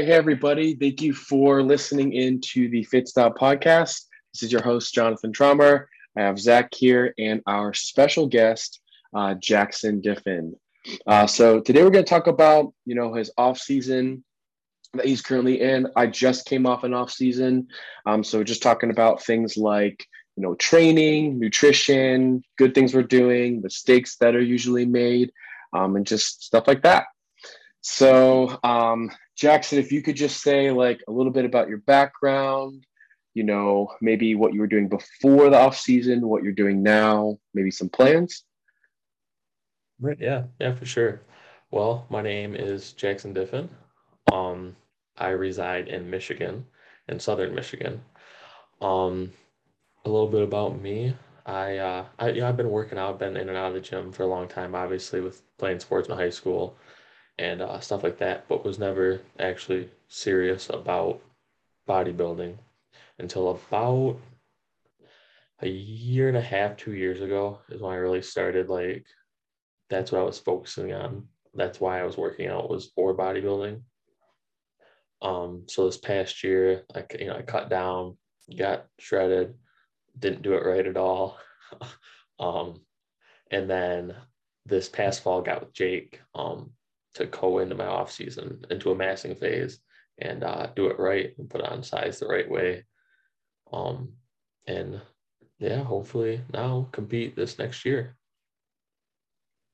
Hey, 0.00 0.12
everybody. 0.12 0.74
Thank 0.76 1.02
you 1.02 1.12
for 1.12 1.62
listening 1.62 2.14
in 2.14 2.40
to 2.52 2.70
the 2.70 2.84
Fit 2.84 3.10
podcast. 3.14 4.06
This 4.32 4.42
is 4.42 4.50
your 4.50 4.62
host, 4.62 4.94
Jonathan 4.94 5.30
Trommer. 5.30 5.84
I 6.16 6.22
have 6.22 6.38
Zach 6.38 6.72
here 6.74 7.12
and 7.18 7.42
our 7.46 7.74
special 7.74 8.26
guest, 8.26 8.80
uh, 9.14 9.34
Jackson 9.34 10.00
Diffin. 10.00 10.54
Uh, 11.06 11.26
so 11.26 11.60
today 11.60 11.82
we're 11.82 11.90
going 11.90 12.06
to 12.06 12.08
talk 12.08 12.28
about, 12.28 12.72
you 12.86 12.94
know, 12.94 13.12
his 13.12 13.30
off 13.36 13.58
season 13.58 14.24
that 14.94 15.04
he's 15.04 15.20
currently 15.20 15.60
in. 15.60 15.86
I 15.94 16.06
just 16.06 16.46
came 16.46 16.64
off 16.64 16.82
an 16.82 16.94
off 16.94 17.10
season. 17.10 17.68
Um, 18.06 18.24
so 18.24 18.42
just 18.42 18.62
talking 18.62 18.90
about 18.90 19.22
things 19.22 19.58
like, 19.58 20.06
you 20.34 20.42
know, 20.42 20.54
training, 20.54 21.38
nutrition, 21.38 22.42
good 22.56 22.74
things 22.74 22.94
we're 22.94 23.02
doing, 23.02 23.60
mistakes 23.60 24.16
that 24.16 24.34
are 24.34 24.40
usually 24.40 24.86
made, 24.86 25.30
um, 25.74 25.96
and 25.96 26.06
just 26.06 26.42
stuff 26.42 26.66
like 26.66 26.84
that. 26.84 27.04
So, 27.82 28.58
um, 28.62 29.10
Jackson, 29.40 29.78
if 29.78 29.90
you 29.90 30.02
could 30.02 30.16
just 30.16 30.42
say 30.42 30.70
like 30.70 31.02
a 31.08 31.10
little 31.10 31.32
bit 31.32 31.46
about 31.46 31.70
your 31.70 31.78
background, 31.78 32.84
you 33.32 33.42
know, 33.42 33.90
maybe 34.02 34.34
what 34.34 34.52
you 34.52 34.60
were 34.60 34.66
doing 34.66 34.86
before 34.86 35.48
the 35.48 35.58
off 35.58 35.78
season, 35.78 36.28
what 36.28 36.42
you're 36.42 36.52
doing 36.52 36.82
now, 36.82 37.38
maybe 37.54 37.70
some 37.70 37.88
plans. 37.88 38.44
Right. 39.98 40.18
Yeah. 40.20 40.44
Yeah, 40.60 40.74
for 40.74 40.84
sure. 40.84 41.22
Well, 41.70 42.04
my 42.10 42.20
name 42.20 42.54
is 42.54 42.92
Jackson 42.92 43.32
Diffin. 43.32 43.70
Um, 44.30 44.76
I 45.16 45.30
reside 45.30 45.88
in 45.88 46.10
Michigan, 46.10 46.66
in 47.08 47.18
southern 47.18 47.54
Michigan. 47.54 48.02
Um, 48.82 49.32
a 50.04 50.10
little 50.10 50.28
bit 50.28 50.42
about 50.42 50.78
me. 50.78 51.16
I, 51.46 51.78
uh, 51.78 52.04
I, 52.18 52.30
yeah, 52.30 52.46
I've 52.46 52.58
been 52.58 52.70
working 52.70 52.98
out, 52.98 53.18
been 53.18 53.38
in 53.38 53.48
and 53.48 53.56
out 53.56 53.68
of 53.68 53.74
the 53.74 53.80
gym 53.80 54.12
for 54.12 54.24
a 54.24 54.28
long 54.28 54.48
time, 54.48 54.74
obviously, 54.74 55.22
with 55.22 55.40
playing 55.56 55.80
sports 55.80 56.10
in 56.10 56.16
high 56.16 56.28
school 56.28 56.76
and 57.40 57.62
uh, 57.62 57.80
stuff 57.80 58.02
like 58.02 58.18
that, 58.18 58.46
but 58.48 58.66
was 58.66 58.78
never 58.78 59.22
actually 59.38 59.88
serious 60.08 60.68
about 60.68 61.22
bodybuilding 61.88 62.54
until 63.18 63.50
about 63.50 64.18
a 65.62 65.68
year 65.68 66.28
and 66.28 66.36
a 66.36 66.42
half, 66.42 66.76
two 66.76 66.92
years 66.92 67.22
ago 67.22 67.58
is 67.70 67.80
when 67.80 67.94
I 67.94 67.96
really 67.96 68.20
started. 68.20 68.68
Like, 68.68 69.06
that's 69.88 70.12
what 70.12 70.20
I 70.20 70.24
was 70.24 70.38
focusing 70.38 70.92
on. 70.92 71.28
That's 71.54 71.80
why 71.80 71.98
I 71.98 72.04
was 72.04 72.18
working 72.18 72.46
out 72.46 72.68
was 72.68 72.92
for 72.94 73.16
bodybuilding. 73.16 73.80
Um, 75.22 75.64
so 75.66 75.86
this 75.86 75.98
past 75.98 76.44
year, 76.44 76.84
I 76.94 77.04
you 77.18 77.26
know 77.26 77.36
I 77.36 77.42
cut 77.42 77.70
down, 77.70 78.18
got 78.56 78.86
shredded, 78.98 79.54
didn't 80.18 80.42
do 80.42 80.54
it 80.54 80.64
right 80.64 80.86
at 80.86 80.96
all. 80.98 81.38
um, 82.38 82.80
and 83.50 83.68
then 83.68 84.14
this 84.66 84.90
past 84.90 85.22
fall, 85.22 85.40
got 85.40 85.60
with 85.60 85.72
Jake. 85.72 86.20
Um, 86.34 86.72
to 87.14 87.26
go 87.26 87.58
into 87.58 87.74
my 87.74 87.86
off 87.86 88.12
season 88.12 88.64
into 88.70 88.90
a 88.90 88.94
massing 88.94 89.34
phase 89.34 89.80
and 90.18 90.44
uh, 90.44 90.68
do 90.76 90.86
it 90.86 90.98
right 90.98 91.36
and 91.38 91.50
put 91.50 91.62
on 91.62 91.82
size 91.82 92.18
the 92.18 92.26
right 92.26 92.48
way. 92.48 92.84
Um, 93.72 94.12
and 94.66 95.00
yeah, 95.58 95.82
hopefully 95.82 96.42
now 96.52 96.88
compete 96.92 97.36
this 97.36 97.58
next 97.58 97.84
year. 97.84 98.16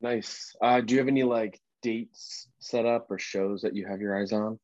Nice. 0.00 0.54
Uh, 0.60 0.80
do 0.80 0.94
you 0.94 1.00
have 1.00 1.08
any 1.08 1.22
like 1.22 1.60
dates 1.82 2.48
set 2.58 2.86
up 2.86 3.10
or 3.10 3.18
shows 3.18 3.62
that 3.62 3.74
you 3.74 3.86
have 3.86 4.00
your 4.00 4.18
eyes 4.18 4.32
on? 4.32 4.58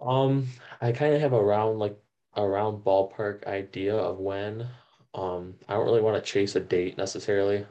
Um, 0.00 0.46
I 0.80 0.92
kind 0.92 1.14
of 1.14 1.20
have 1.20 1.32
a 1.32 1.42
round 1.42 1.78
like 1.78 1.98
a 2.34 2.46
round 2.46 2.84
ballpark 2.84 3.46
idea 3.46 3.96
of 3.96 4.18
when. 4.18 4.66
Um, 5.14 5.54
I 5.68 5.74
don't 5.74 5.84
really 5.84 6.02
want 6.02 6.22
to 6.22 6.30
chase 6.30 6.54
a 6.54 6.60
date 6.60 6.96
necessarily. 6.96 7.66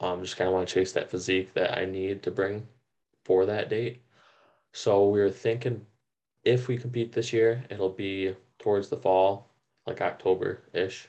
Um, 0.00 0.22
just 0.22 0.36
kind 0.36 0.48
of 0.48 0.54
want 0.54 0.68
to 0.68 0.74
chase 0.74 0.92
that 0.92 1.10
physique 1.10 1.54
that 1.54 1.78
I 1.78 1.84
need 1.84 2.24
to 2.24 2.30
bring 2.32 2.66
for 3.24 3.46
that 3.46 3.68
date. 3.68 4.02
So 4.72 5.08
we 5.08 5.20
are 5.20 5.30
thinking 5.30 5.86
if 6.44 6.68
we 6.68 6.76
compete 6.76 7.12
this 7.12 7.32
year, 7.32 7.64
it'll 7.70 7.90
be 7.90 8.34
towards 8.58 8.88
the 8.88 8.96
fall, 8.96 9.54
like 9.86 10.00
October 10.00 10.62
ish. 10.72 11.08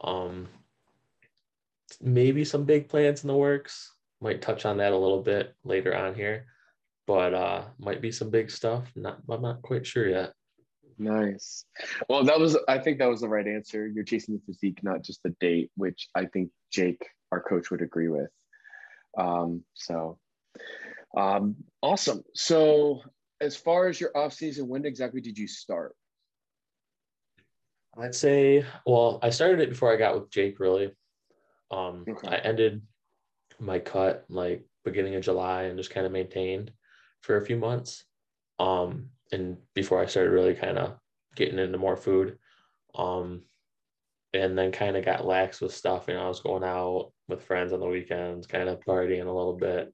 Um, 0.00 0.48
maybe 2.00 2.44
some 2.44 2.64
big 2.64 2.88
plans 2.88 3.22
in 3.22 3.28
the 3.28 3.36
works. 3.36 3.92
Might 4.20 4.40
touch 4.40 4.64
on 4.64 4.78
that 4.78 4.92
a 4.92 4.98
little 4.98 5.22
bit 5.22 5.54
later 5.62 5.94
on 5.94 6.14
here, 6.14 6.46
but 7.06 7.34
uh, 7.34 7.64
might 7.78 8.00
be 8.00 8.10
some 8.10 8.30
big 8.30 8.50
stuff. 8.50 8.90
Not, 8.96 9.18
I'm 9.28 9.42
not 9.42 9.62
quite 9.62 9.86
sure 9.86 10.08
yet. 10.08 10.32
Nice. 10.98 11.66
Well, 12.08 12.24
that 12.24 12.40
was, 12.40 12.56
I 12.66 12.78
think 12.78 12.98
that 12.98 13.10
was 13.10 13.20
the 13.20 13.28
right 13.28 13.46
answer. 13.46 13.86
You're 13.86 14.04
chasing 14.04 14.34
the 14.34 14.40
physique, 14.46 14.82
not 14.82 15.02
just 15.02 15.22
the 15.22 15.36
date, 15.38 15.70
which 15.76 16.08
I 16.14 16.24
think 16.24 16.50
Jake, 16.72 17.04
our 17.30 17.42
coach, 17.42 17.70
would 17.70 17.82
agree 17.82 18.08
with. 18.08 18.30
Um, 19.18 19.62
so 19.74 20.18
um, 21.16 21.56
awesome. 21.82 22.22
So, 22.34 23.02
as 23.40 23.56
far 23.56 23.88
as 23.88 24.00
your 24.00 24.16
off 24.16 24.32
season, 24.32 24.68
when 24.68 24.84
exactly 24.84 25.20
did 25.20 25.38
you 25.38 25.46
start? 25.46 25.94
I'd 27.98 28.14
say, 28.14 28.64
well, 28.86 29.18
I 29.22 29.30
started 29.30 29.60
it 29.60 29.70
before 29.70 29.92
I 29.92 29.96
got 29.96 30.14
with 30.14 30.30
Jake. 30.30 30.60
Really, 30.60 30.92
um, 31.70 32.04
okay. 32.08 32.28
I 32.28 32.36
ended 32.36 32.82
my 33.58 33.78
cut 33.78 34.24
like 34.28 34.66
beginning 34.84 35.14
of 35.14 35.22
July 35.22 35.64
and 35.64 35.78
just 35.78 35.90
kind 35.90 36.06
of 36.06 36.12
maintained 36.12 36.72
for 37.22 37.36
a 37.36 37.44
few 37.44 37.56
months. 37.56 38.04
Um, 38.58 39.10
and 39.32 39.56
before 39.74 40.00
I 40.00 40.06
started 40.06 40.30
really 40.30 40.54
kind 40.54 40.78
of 40.78 40.98
getting 41.34 41.58
into 41.58 41.78
more 41.78 41.96
food, 41.96 42.38
um, 42.94 43.42
and 44.32 44.56
then 44.56 44.72
kind 44.72 44.96
of 44.96 45.04
got 45.04 45.26
lax 45.26 45.60
with 45.60 45.74
stuff. 45.74 46.06
You 46.08 46.14
know, 46.14 46.24
I 46.24 46.28
was 46.28 46.40
going 46.40 46.64
out 46.64 47.12
with 47.28 47.42
friends 47.42 47.72
on 47.72 47.80
the 47.80 47.86
weekends, 47.86 48.46
kind 48.46 48.68
of 48.68 48.80
partying 48.80 49.26
a 49.26 49.32
little 49.32 49.56
bit 49.56 49.92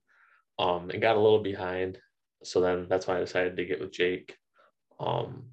um, 0.63 0.91
and 0.91 1.03
got 1.03 1.17
a 1.17 1.21
little 1.21 1.43
behind. 1.43 1.99
So 2.45 2.61
then 2.61 2.87
that's 2.89 3.07
why 3.07 3.17
I 3.17 3.21
decided 3.21 3.57
to 3.57 3.65
get 3.65 3.81
with 3.81 3.93
Jake, 3.93 4.37
um, 5.01 5.47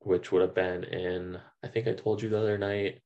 which 0.00 0.30
would 0.30 0.42
have 0.42 0.54
been 0.54 0.84
in, 0.84 1.38
I 1.64 1.68
think 1.68 1.88
I 1.88 1.94
told 1.94 2.20
you 2.20 2.28
the 2.28 2.38
other 2.38 2.58
night, 2.58 3.00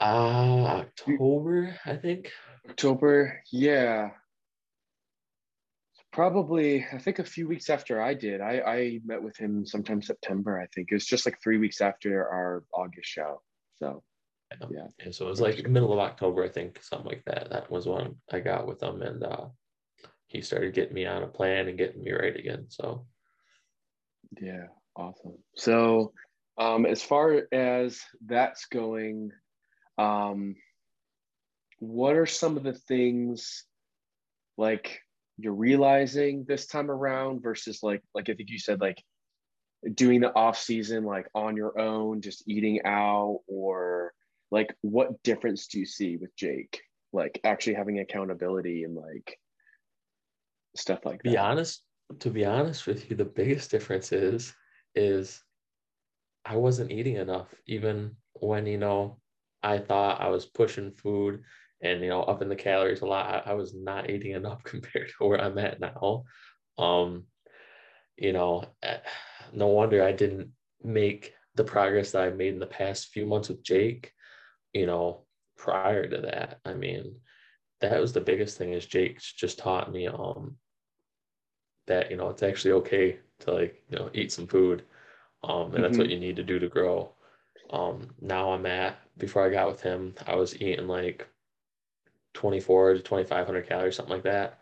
uh, 0.00 0.80
October, 0.80 1.78
I 1.84 1.96
think. 1.96 2.30
October, 2.68 3.42
yeah. 3.52 4.10
Probably, 6.12 6.86
I 6.92 6.98
think 6.98 7.18
a 7.18 7.24
few 7.24 7.46
weeks 7.46 7.68
after 7.68 8.00
I 8.00 8.14
did. 8.14 8.40
I, 8.40 8.60
I 8.60 9.00
met 9.04 9.22
with 9.22 9.36
him 9.36 9.66
sometime 9.66 10.00
September, 10.00 10.58
I 10.58 10.66
think. 10.74 10.88
It 10.90 10.94
was 10.94 11.06
just 11.06 11.26
like 11.26 11.42
three 11.42 11.58
weeks 11.58 11.80
after 11.80 12.26
our 12.26 12.64
August 12.72 13.08
show. 13.08 13.42
So 13.82 14.02
yeah. 14.70 14.86
And 15.00 15.14
so 15.14 15.26
it 15.26 15.30
was 15.30 15.40
like 15.40 15.68
middle 15.68 15.92
of 15.92 15.98
October, 15.98 16.44
I 16.44 16.48
think, 16.48 16.82
something 16.82 17.08
like 17.08 17.24
that. 17.26 17.50
That 17.50 17.70
was 17.70 17.86
when 17.86 18.16
I 18.30 18.40
got 18.40 18.66
with 18.66 18.82
him, 18.82 19.02
and 19.02 19.22
uh, 19.22 19.46
he 20.28 20.40
started 20.40 20.74
getting 20.74 20.94
me 20.94 21.06
on 21.06 21.22
a 21.22 21.28
plan 21.28 21.68
and 21.68 21.78
getting 21.78 22.02
me 22.02 22.12
right 22.12 22.36
again. 22.36 22.66
So, 22.68 23.06
yeah, 24.40 24.66
awesome. 24.96 25.38
So, 25.56 26.12
um, 26.58 26.86
as 26.86 27.02
far 27.02 27.42
as 27.52 28.00
that's 28.24 28.66
going, 28.66 29.32
um, 29.98 30.56
what 31.78 32.16
are 32.16 32.26
some 32.26 32.56
of 32.56 32.62
the 32.62 32.74
things 32.74 33.64
like 34.56 35.00
you're 35.36 35.52
realizing 35.52 36.44
this 36.46 36.66
time 36.66 36.90
around 36.90 37.42
versus 37.42 37.80
like 37.82 38.02
like 38.14 38.28
I 38.28 38.34
think 38.34 38.50
you 38.50 38.58
said 38.58 38.80
like 38.80 39.02
doing 39.92 40.20
the 40.20 40.34
off 40.34 40.58
season 40.58 41.04
like 41.04 41.28
on 41.34 41.56
your 41.56 41.78
own, 41.78 42.20
just 42.22 42.48
eating 42.48 42.80
out 42.84 43.40
or 43.46 44.12
like 44.50 44.74
what 44.82 45.22
difference 45.22 45.66
do 45.66 45.78
you 45.78 45.86
see 45.86 46.16
with 46.16 46.34
Jake? 46.36 46.82
Like 47.12 47.40
actually 47.44 47.74
having 47.74 47.98
accountability 47.98 48.84
and 48.84 48.94
like 48.94 49.38
stuff 50.76 51.00
like 51.04 51.22
that. 51.22 51.30
Be 51.30 51.38
honest, 51.38 51.82
to 52.20 52.30
be 52.30 52.44
honest 52.44 52.86
with 52.86 53.10
you, 53.10 53.16
the 53.16 53.24
biggest 53.24 53.70
difference 53.70 54.12
is 54.12 54.54
is 54.94 55.42
I 56.44 56.56
wasn't 56.56 56.92
eating 56.92 57.16
enough, 57.16 57.54
even 57.66 58.16
when 58.34 58.66
you 58.66 58.78
know 58.78 59.18
I 59.62 59.78
thought 59.78 60.20
I 60.20 60.28
was 60.28 60.44
pushing 60.44 60.92
food 60.92 61.42
and 61.80 62.02
you 62.02 62.08
know 62.08 62.22
up 62.22 62.42
in 62.42 62.48
the 62.48 62.56
calories 62.56 63.00
a 63.00 63.06
lot. 63.06 63.46
I, 63.46 63.50
I 63.50 63.54
was 63.54 63.74
not 63.74 64.10
eating 64.10 64.32
enough 64.32 64.62
compared 64.64 65.10
to 65.18 65.26
where 65.26 65.40
I'm 65.40 65.58
at 65.58 65.80
now. 65.80 66.24
Um, 66.78 67.24
you 68.16 68.32
know, 68.32 68.64
eh, 68.82 68.98
no 69.52 69.68
wonder 69.68 70.02
I 70.02 70.12
didn't 70.12 70.50
make 70.82 71.32
the 71.54 71.64
progress 71.64 72.12
that 72.12 72.22
I've 72.22 72.36
made 72.36 72.52
in 72.52 72.60
the 72.60 72.66
past 72.66 73.08
few 73.08 73.26
months 73.26 73.48
with 73.48 73.62
Jake 73.62 74.12
you 74.74 74.86
know, 74.86 75.20
prior 75.56 76.06
to 76.06 76.20
that, 76.22 76.60
I 76.64 76.74
mean, 76.74 77.16
that 77.80 78.00
was 78.00 78.12
the 78.12 78.20
biggest 78.20 78.58
thing 78.58 78.72
is 78.72 78.86
Jake's 78.86 79.32
just 79.32 79.58
taught 79.58 79.92
me 79.92 80.06
um 80.08 80.56
that, 81.86 82.10
you 82.10 82.16
know, 82.16 82.30
it's 82.30 82.42
actually 82.42 82.72
okay 82.72 83.18
to 83.40 83.52
like, 83.52 83.82
you 83.88 83.98
know, 83.98 84.10
eat 84.14 84.32
some 84.32 84.46
food. 84.46 84.84
Um, 85.42 85.66
and 85.66 85.72
mm-hmm. 85.74 85.82
that's 85.82 85.98
what 85.98 86.06
mm-hmm. 86.06 86.12
you 86.12 86.20
need 86.20 86.36
to 86.36 86.42
do 86.42 86.58
to 86.58 86.68
grow. 86.68 87.12
Um, 87.70 88.08
now 88.20 88.52
I'm 88.52 88.66
at 88.66 88.98
before 89.18 89.46
I 89.46 89.50
got 89.50 89.68
with 89.68 89.82
him, 89.82 90.14
I 90.26 90.34
was 90.34 90.60
eating 90.60 90.88
like 90.88 91.28
24 92.34 92.94
to 92.94 93.00
2500 93.00 93.68
calories, 93.68 93.96
something 93.96 94.14
like 94.14 94.24
that. 94.24 94.58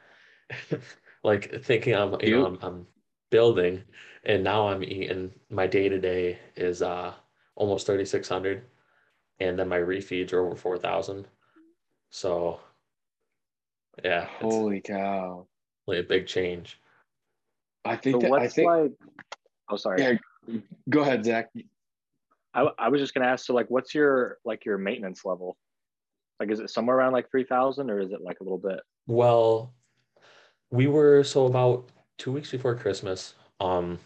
like 1.25 1.63
thinking 1.65 1.95
I'm, 1.95 2.17
you 2.21 2.39
know, 2.39 2.47
I'm, 2.47 2.59
I'm 2.61 2.87
building 3.31 3.83
and 4.25 4.45
now 4.45 4.69
I'm 4.69 4.83
eating 4.83 5.33
my 5.51 5.67
day 5.67 5.89
to 5.89 5.99
day 5.99 6.39
is 6.57 6.83
uh 6.83 7.15
almost 7.55 7.87
3600 7.87 8.65
and 9.43 9.59
then 9.59 9.69
my 9.69 9.79
refeeds 9.79 10.33
are 10.33 10.41
over 10.41 10.55
4,000. 10.55 11.27
So, 12.11 12.61
yeah. 14.05 14.27
Holy 14.41 14.81
cow. 14.81 15.47
Like 15.87 15.99
a 15.99 16.03
big 16.05 16.27
change. 16.27 16.81
I 17.85 17.97
think 17.97 18.15
So 18.15 18.19
that, 18.21 18.27
I 18.27 18.31
what's 18.31 18.55
think 18.55 18.71
like? 18.71 18.93
Oh, 19.69 19.77
sorry. 19.77 20.01
yeah. 20.01 20.59
Go 20.89 21.01
ahead, 21.01 21.25
Zach. 21.25 21.51
I, 22.55 22.69
I 22.79 22.89
was 22.89 23.01
just 23.01 23.15
gonna 23.15 23.27
ask. 23.27 23.45
So 23.47 23.55
like, 23.55 23.69
what's 23.69 23.95
your 23.95 24.39
like 24.45 24.65
your 24.65 24.79
maintenance 24.79 25.25
level? 25.25 25.57
Like, 26.39 26.51
is 26.51 26.61
it 26.61 26.71
somewhere 26.71 26.97
around 26.97 27.13
like 27.13 27.31
three 27.31 27.45
thousand, 27.45 27.91
or 27.91 28.01
is 28.01 28.13
it 28.13 28.21
like 28.21 28.41
a 28.41 28.45
little 28.45 28.59
bit? 28.59 28.81
Well, 29.07 29.75
we 30.71 30.87
were 30.87 31.25
so 31.25 31.47
about 31.47 31.89
two 32.19 32.31
weeks 32.31 32.51
before 32.51 32.77
Christmas, 32.77 33.35
um, 33.59 33.99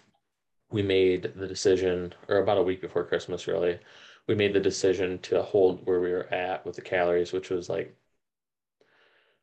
we 0.70 0.82
made 0.82 1.32
the 1.36 1.46
decision, 1.46 2.14
or 2.28 2.38
about 2.38 2.58
a 2.58 2.62
week 2.62 2.80
before 2.80 3.04
Christmas, 3.04 3.46
really, 3.46 3.78
we 4.28 4.34
made 4.34 4.52
the 4.52 4.60
decision 4.60 5.18
to 5.20 5.42
hold 5.42 5.86
where 5.86 6.00
we 6.00 6.10
were 6.10 6.32
at 6.32 6.64
with 6.66 6.76
the 6.76 6.82
calories, 6.82 7.32
which 7.32 7.50
was 7.50 7.68
like, 7.68 7.94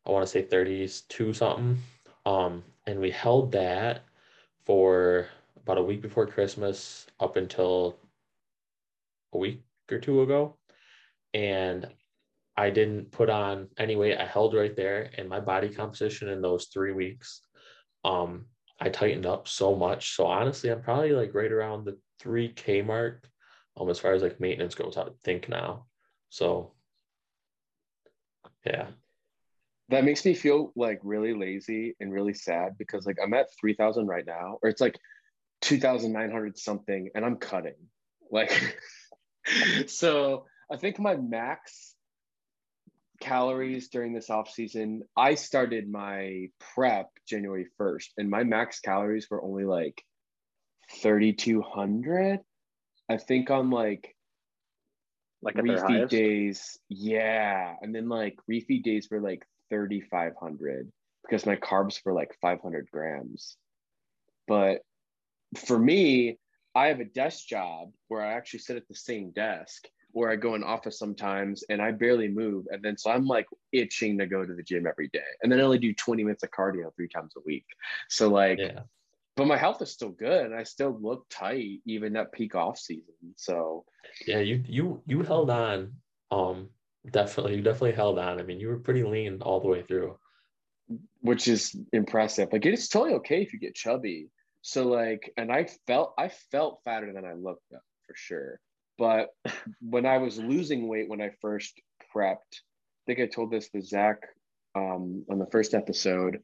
I 0.06 0.10
want 0.10 0.24
to 0.24 0.30
say 0.30 0.42
32 0.42 1.32
something. 1.32 1.78
Um, 2.26 2.62
and 2.86 3.00
we 3.00 3.10
held 3.10 3.52
that 3.52 4.02
for 4.66 5.28
about 5.62 5.78
a 5.78 5.82
week 5.82 6.02
before 6.02 6.26
Christmas 6.26 7.06
up 7.20 7.36
until 7.36 7.96
a 9.32 9.38
week 9.38 9.62
or 9.90 9.98
two 9.98 10.22
ago. 10.22 10.56
And 11.32 11.88
I 12.56 12.70
didn't 12.70 13.10
put 13.10 13.30
on 13.30 13.68
any 13.78 13.96
weight. 13.96 14.18
I 14.18 14.26
held 14.26 14.54
right 14.54 14.76
there, 14.76 15.10
and 15.18 15.28
my 15.28 15.40
body 15.40 15.68
composition 15.68 16.28
in 16.28 16.40
those 16.40 16.66
three 16.66 16.92
weeks, 16.92 17.40
um, 18.04 18.46
I 18.80 18.90
tightened 18.90 19.26
up 19.26 19.48
so 19.48 19.74
much. 19.74 20.14
So 20.14 20.26
honestly, 20.26 20.70
I'm 20.70 20.82
probably 20.82 21.12
like 21.12 21.34
right 21.34 21.50
around 21.50 21.84
the 21.84 21.98
3K 22.22 22.84
mark, 22.86 23.28
um, 23.76 23.90
as 23.90 23.98
far 23.98 24.12
as 24.12 24.22
like 24.22 24.40
maintenance 24.40 24.74
goes, 24.74 24.96
I 24.96 25.04
would 25.04 25.20
think 25.20 25.48
now. 25.48 25.86
So 26.30 26.72
yeah. 28.64 28.86
That 29.90 30.04
makes 30.04 30.24
me 30.24 30.34
feel 30.34 30.72
like 30.76 31.00
really 31.02 31.34
lazy 31.34 31.94
and 32.00 32.12
really 32.12 32.32
sad 32.34 32.78
because 32.78 33.06
like 33.06 33.18
I'm 33.22 33.34
at 33.34 33.48
3000 33.60 34.06
right 34.06 34.24
now 34.26 34.58
or 34.62 34.70
it's 34.70 34.80
like 34.80 34.98
2900 35.60 36.58
something 36.58 37.10
and 37.14 37.24
I'm 37.24 37.36
cutting. 37.36 37.74
Like 38.30 38.78
so 39.86 40.46
I 40.72 40.76
think 40.76 40.98
my 40.98 41.16
max 41.16 41.94
calories 43.20 43.88
during 43.88 44.12
this 44.12 44.30
off 44.30 44.50
season, 44.50 45.02
I 45.16 45.34
started 45.34 45.90
my 45.90 46.48
prep 46.74 47.10
January 47.28 47.66
1st 47.78 48.08
and 48.16 48.30
my 48.30 48.44
max 48.44 48.80
calories 48.80 49.28
were 49.30 49.42
only 49.42 49.64
like 49.64 50.02
3200. 51.00 52.40
I 53.08 53.16
think 53.16 53.50
on 53.50 53.70
like 53.70 54.14
Like 55.42 55.56
refeed 55.56 56.08
days 56.08 56.78
yeah. 56.88 57.74
And 57.82 57.94
then 57.94 58.08
like 58.08 58.36
refeed 58.50 58.82
days 58.82 59.08
were 59.10 59.20
like 59.20 59.44
3500 59.70 60.90
because 61.22 61.46
my 61.46 61.56
carbs 61.56 62.00
were 62.04 62.12
like 62.12 62.34
500 62.40 62.88
grams. 62.90 63.56
But 64.46 64.82
for 65.56 65.78
me 65.78 66.38
i 66.74 66.88
have 66.88 67.00
a 67.00 67.04
desk 67.04 67.46
job 67.46 67.90
where 68.08 68.22
i 68.22 68.32
actually 68.32 68.58
sit 68.58 68.76
at 68.76 68.86
the 68.88 68.94
same 68.94 69.30
desk 69.32 69.86
where 70.12 70.30
i 70.30 70.36
go 70.36 70.54
in 70.54 70.62
office 70.64 70.98
sometimes 70.98 71.64
and 71.68 71.80
i 71.82 71.90
barely 71.90 72.28
move. 72.28 72.66
And 72.70 72.82
then 72.82 72.96
so 72.96 73.10
i'm 73.10 73.26
like 73.26 73.46
itching 73.72 74.18
to 74.18 74.26
go 74.26 74.44
to 74.44 74.54
the 74.54 74.62
gym 74.62 74.86
every 74.86 75.08
day. 75.08 75.20
And 75.42 75.50
then 75.50 75.60
i 75.60 75.62
only 75.62 75.78
do 75.78 75.92
20 75.94 76.24
minutes 76.24 76.42
of 76.42 76.50
cardio 76.50 76.94
three 76.94 77.08
times 77.08 77.32
a 77.36 77.40
week. 77.44 77.66
So 78.08 78.28
like 78.28 78.58
Yeah. 78.58 78.80
But 79.36 79.46
my 79.46 79.56
health 79.56 79.82
is 79.82 79.90
still 79.92 80.10
good 80.10 80.46
and 80.46 80.54
i 80.54 80.62
still 80.62 80.96
look 81.00 81.26
tight 81.30 81.80
even 81.86 82.16
at 82.16 82.32
peak 82.32 82.54
off 82.54 82.78
season 82.78 83.34
so 83.36 83.84
Yeah, 84.26 84.40
you 84.40 84.62
you 84.66 85.02
you 85.06 85.22
held 85.22 85.50
on. 85.50 85.94
Um, 86.30 86.68
definitely, 87.10 87.56
you 87.56 87.62
definitely 87.62 87.92
held 87.92 88.18
on. 88.18 88.40
I 88.40 88.42
mean, 88.42 88.60
you 88.60 88.68
were 88.68 88.78
pretty 88.78 89.02
lean 89.04 89.40
all 89.42 89.60
the 89.60 89.68
way 89.68 89.82
through. 89.82 90.18
which 91.20 91.48
is 91.48 91.74
impressive. 91.92 92.52
Like 92.52 92.66
it's 92.66 92.88
totally 92.88 93.14
okay 93.14 93.42
if 93.42 93.52
you 93.52 93.58
get 93.58 93.74
chubby. 93.74 94.28
So 94.62 94.86
like, 94.88 95.32
and 95.36 95.50
I 95.52 95.66
felt 95.86 96.14
I 96.18 96.28
felt 96.52 96.80
fatter 96.84 97.12
than 97.12 97.24
I 97.24 97.32
looked 97.34 97.72
up 97.74 97.82
for 98.06 98.14
sure. 98.16 98.60
But 98.98 99.28
when 99.80 100.06
I 100.06 100.18
was 100.18 100.38
losing 100.38 100.88
weight 100.88 101.08
when 101.08 101.20
I 101.20 101.30
first 101.40 101.80
prepped, 102.14 102.54
I 102.60 103.02
think 103.06 103.20
I 103.20 103.26
told 103.26 103.50
this 103.50 103.70
to 103.70 103.80
Zach 103.82 104.20
um, 104.74 105.24
on 105.30 105.38
the 105.38 105.46
first 105.46 105.74
episode, 105.74 106.40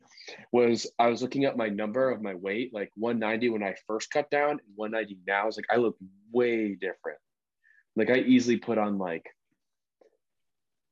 was 0.53 0.87
I 0.99 1.09
was 1.09 1.23
looking 1.23 1.45
at 1.45 1.57
my 1.57 1.69
number 1.69 2.11
of 2.11 2.23
my 2.23 2.35
weight, 2.35 2.73
like 2.73 2.91
190 2.97 3.51
when 3.51 3.63
I 3.63 3.75
first 3.87 4.11
cut 4.11 4.31
down, 4.31 4.51
and 4.53 4.61
190 4.77 5.19
now. 5.27 5.43
I 5.43 5.47
was 5.47 5.57
like, 5.57 5.67
I 5.71 5.77
look 5.77 5.97
way 6.33 6.75
different. 6.75 7.19
Like 7.97 8.11
I 8.11 8.19
easily 8.19 8.57
put 8.59 8.79
on 8.79 8.99
like 8.99 9.27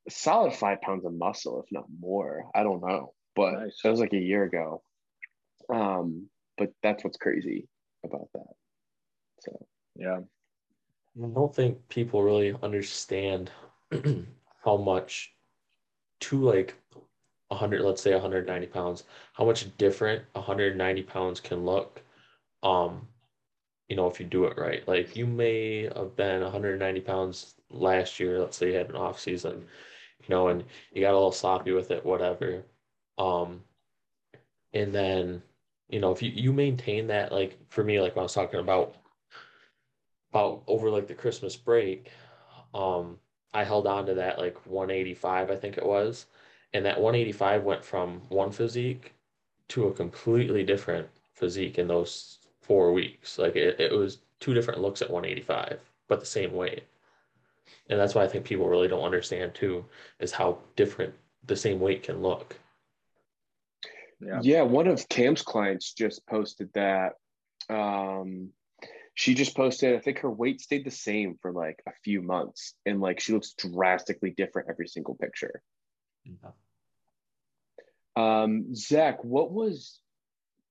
a 0.07 0.11
solid 0.11 0.55
five 0.55 0.81
pounds 0.81 1.05
of 1.05 1.15
muscle, 1.15 1.63
if 1.63 1.71
not 1.71 1.85
more. 2.01 2.51
I 2.55 2.63
don't 2.63 2.81
know, 2.81 3.15
but 3.37 3.53
Nice. 3.53 3.81
that 3.83 3.91
was 3.91 4.01
like 4.01 4.13
a 4.15 4.19
year 4.19 4.45
ago. 4.45 4.83
Um, 5.73 6.29
but 6.57 6.71
that's 6.83 7.05
what's 7.05 7.19
crazy 7.19 7.69
about 8.05 8.29
that. 8.35 8.55
So 9.41 9.67
Yeah. 9.97 10.21
I 11.23 11.27
don't 11.27 11.55
think 11.55 11.89
people 11.89 12.23
really 12.23 12.55
understand 12.63 13.51
how 14.65 14.77
much 14.77 15.33
to 16.21 16.41
like 16.41 16.75
100, 17.49 17.83
let's 17.83 18.03
say 18.03 18.13
190 18.13 18.67
pounds, 18.69 19.05
how 19.33 19.45
much 19.45 19.77
different 19.79 20.25
190 20.33 21.03
pounds 21.05 21.41
can 21.41 21.65
look. 21.65 22.03
Um, 22.63 23.09
you 23.89 23.97
know, 23.97 24.07
if 24.07 24.21
you 24.21 24.27
do 24.27 24.45
it 24.45 24.59
right. 24.59 24.87
Like 24.87 25.17
you 25.17 25.27
may 25.27 25.85
have 25.95 26.15
been 26.17 26.43
190 26.43 27.01
pounds 27.01 27.55
last 27.71 28.21
year, 28.21 28.39
let's 28.39 28.57
say 28.57 28.69
you 28.69 28.75
had 28.75 28.91
an 28.91 28.97
off 28.97 29.19
season, 29.19 29.65
you 30.21 30.29
know, 30.29 30.49
and 30.49 30.65
you 30.93 31.03
got 31.03 31.13
a 31.13 31.17
little 31.17 31.33
sloppy 31.33 31.73
with 31.73 31.91
it, 31.91 32.05
whatever. 32.05 32.65
Um, 33.17 33.63
and 34.75 34.95
then, 34.95 35.43
you 35.89 36.01
know, 36.01 36.13
if 36.13 36.23
you, 36.23 36.31
you 36.31 36.53
maintain 36.53 37.07
that, 37.07 37.33
like 37.33 37.59
for 37.69 37.83
me, 37.83 38.01
like 38.01 38.15
when 38.15 38.23
I 38.23 38.25
was 38.25 38.35
talking 38.35 38.61
about 38.61 38.95
about 40.31 40.63
over 40.67 40.91
like 40.91 41.07
the 41.07 41.15
Christmas 41.15 41.57
break, 41.57 42.11
um, 42.75 43.19
I 43.55 43.65
held 43.65 43.87
on 43.87 44.05
to 44.07 44.15
that 44.15 44.39
like 44.39 44.67
185, 44.67 45.51
I 45.51 45.57
think 45.57 45.79
it 45.79 45.87
was. 45.87 46.27
And 46.75 46.85
that 46.85 47.01
185 47.01 47.65
went 47.65 47.85
from 47.85 48.21
one 48.29 48.53
physique 48.53 49.15
to 49.69 49.87
a 49.87 49.93
completely 49.93 50.65
different 50.65 51.09
physique 51.35 51.79
in 51.79 51.89
those 51.89 52.39
four 52.61 52.93
weeks. 52.93 53.39
Like 53.39 53.57
it, 53.57 53.81
it 53.81 53.93
was 53.93 54.19
two 54.41 54.55
different 54.55 54.81
looks 54.81 55.03
at 55.03 55.11
185, 55.11 55.81
but 56.09 56.21
the 56.21 56.27
same 56.27 56.53
weight. 56.53 56.85
And 57.89 57.99
that's 57.99 58.15
why 58.15 58.25
I 58.25 58.29
think 58.29 58.45
people 58.45 58.69
really 58.69 58.89
don't 58.89 59.05
understand 59.05 59.55
too, 59.55 59.85
is 60.21 60.33
how 60.33 60.59
different 60.77 61.15
the 61.47 61.57
same 61.57 61.81
weight 61.81 62.03
can 62.03 62.21
look. 62.23 62.57
Yeah. 64.21 64.41
yeah, 64.43 64.63
one 64.63 64.89
of 64.89 65.09
Cam's 65.09 65.43
clients 65.43 65.93
just 65.93 66.27
posted 66.27 66.71
that. 66.75 67.13
Um, 67.71 68.51
she 69.15 69.35
just 69.35 69.57
posted, 69.57 69.97
I 69.97 70.01
think 70.01 70.21
her 70.21 70.31
weight 70.31 70.61
stayed 70.61 70.85
the 70.85 70.91
same 70.91 71.37
for 71.41 71.53
like 71.53 71.83
a 71.87 71.93
few 72.05 72.23
months, 72.23 72.75
and 72.87 73.01
like 73.01 73.21
she 73.21 73.33
looks 73.33 73.55
drastically 73.55 74.31
different 74.31 74.69
every 74.71 74.89
single 74.89 75.15
picture. 75.15 75.63
Um, 78.17 78.75
Zach, 78.75 79.23
what 79.23 79.53
was 79.53 80.01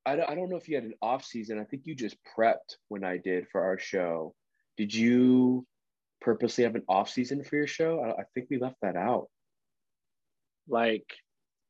I 0.05 0.15
don't, 0.15 0.29
I 0.29 0.35
don't 0.35 0.49
know 0.49 0.57
if 0.57 0.69
you 0.69 0.75
had 0.75 0.85
an 0.85 0.93
off 1.01 1.25
season. 1.25 1.59
I 1.59 1.65
think 1.65 1.83
you 1.85 1.93
just 1.93 2.15
prepped 2.37 2.77
when 2.87 3.03
I 3.03 3.17
did 3.17 3.47
for 3.51 3.61
our 3.61 3.77
show. 3.77 4.33
Did 4.77 4.93
you 4.93 5.65
purposely 6.21 6.63
have 6.63 6.75
an 6.75 6.83
off 6.87 7.09
season 7.09 7.43
for 7.43 7.57
your 7.57 7.67
show? 7.67 8.01
I, 8.01 8.21
I 8.21 8.23
think 8.33 8.47
we 8.49 8.57
left 8.57 8.77
that 8.81 8.95
out. 8.95 9.27
Like, 10.69 11.05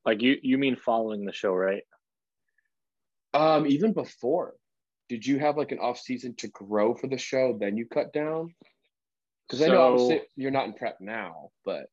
like 0.06 0.22
you 0.22 0.38
you 0.41 0.58
mean 0.58 0.75
following 0.75 1.25
the 1.25 1.34
show, 1.34 1.51
right? 1.53 1.84
Um, 3.34 3.65
even 3.67 3.94
before, 3.94 4.53
did 5.10 5.25
you 5.25 5.39
have 5.39 5.58
like 5.58 5.72
an 5.72 5.79
off 5.79 6.00
season 6.00 6.36
to 6.36 6.48
grow 6.50 6.94
for 6.94 7.08
the 7.08 7.17
show? 7.17 7.58
Then 7.60 7.77
you 7.77 7.86
cut 7.88 8.13
down? 8.13 8.53
Because 9.48 9.62
I 9.63 9.67
know 9.67 10.20
you're 10.36 10.51
not 10.51 10.65
in 10.65 10.74
prep 10.74 10.98
now, 11.00 11.50
but 11.65 11.88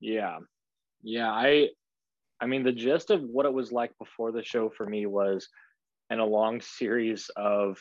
Yeah. 0.00 0.38
Yeah, 1.02 1.30
I 1.30 1.70
I 2.40 2.46
mean 2.46 2.64
the 2.64 2.72
gist 2.72 3.10
of 3.10 3.22
what 3.22 3.46
it 3.46 3.52
was 3.52 3.72
like 3.72 3.96
before 3.98 4.32
the 4.32 4.44
show 4.44 4.70
for 4.70 4.86
me 4.86 5.06
was 5.06 5.48
in 6.10 6.20
a 6.20 6.26
long 6.26 6.60
series 6.60 7.30
of 7.36 7.78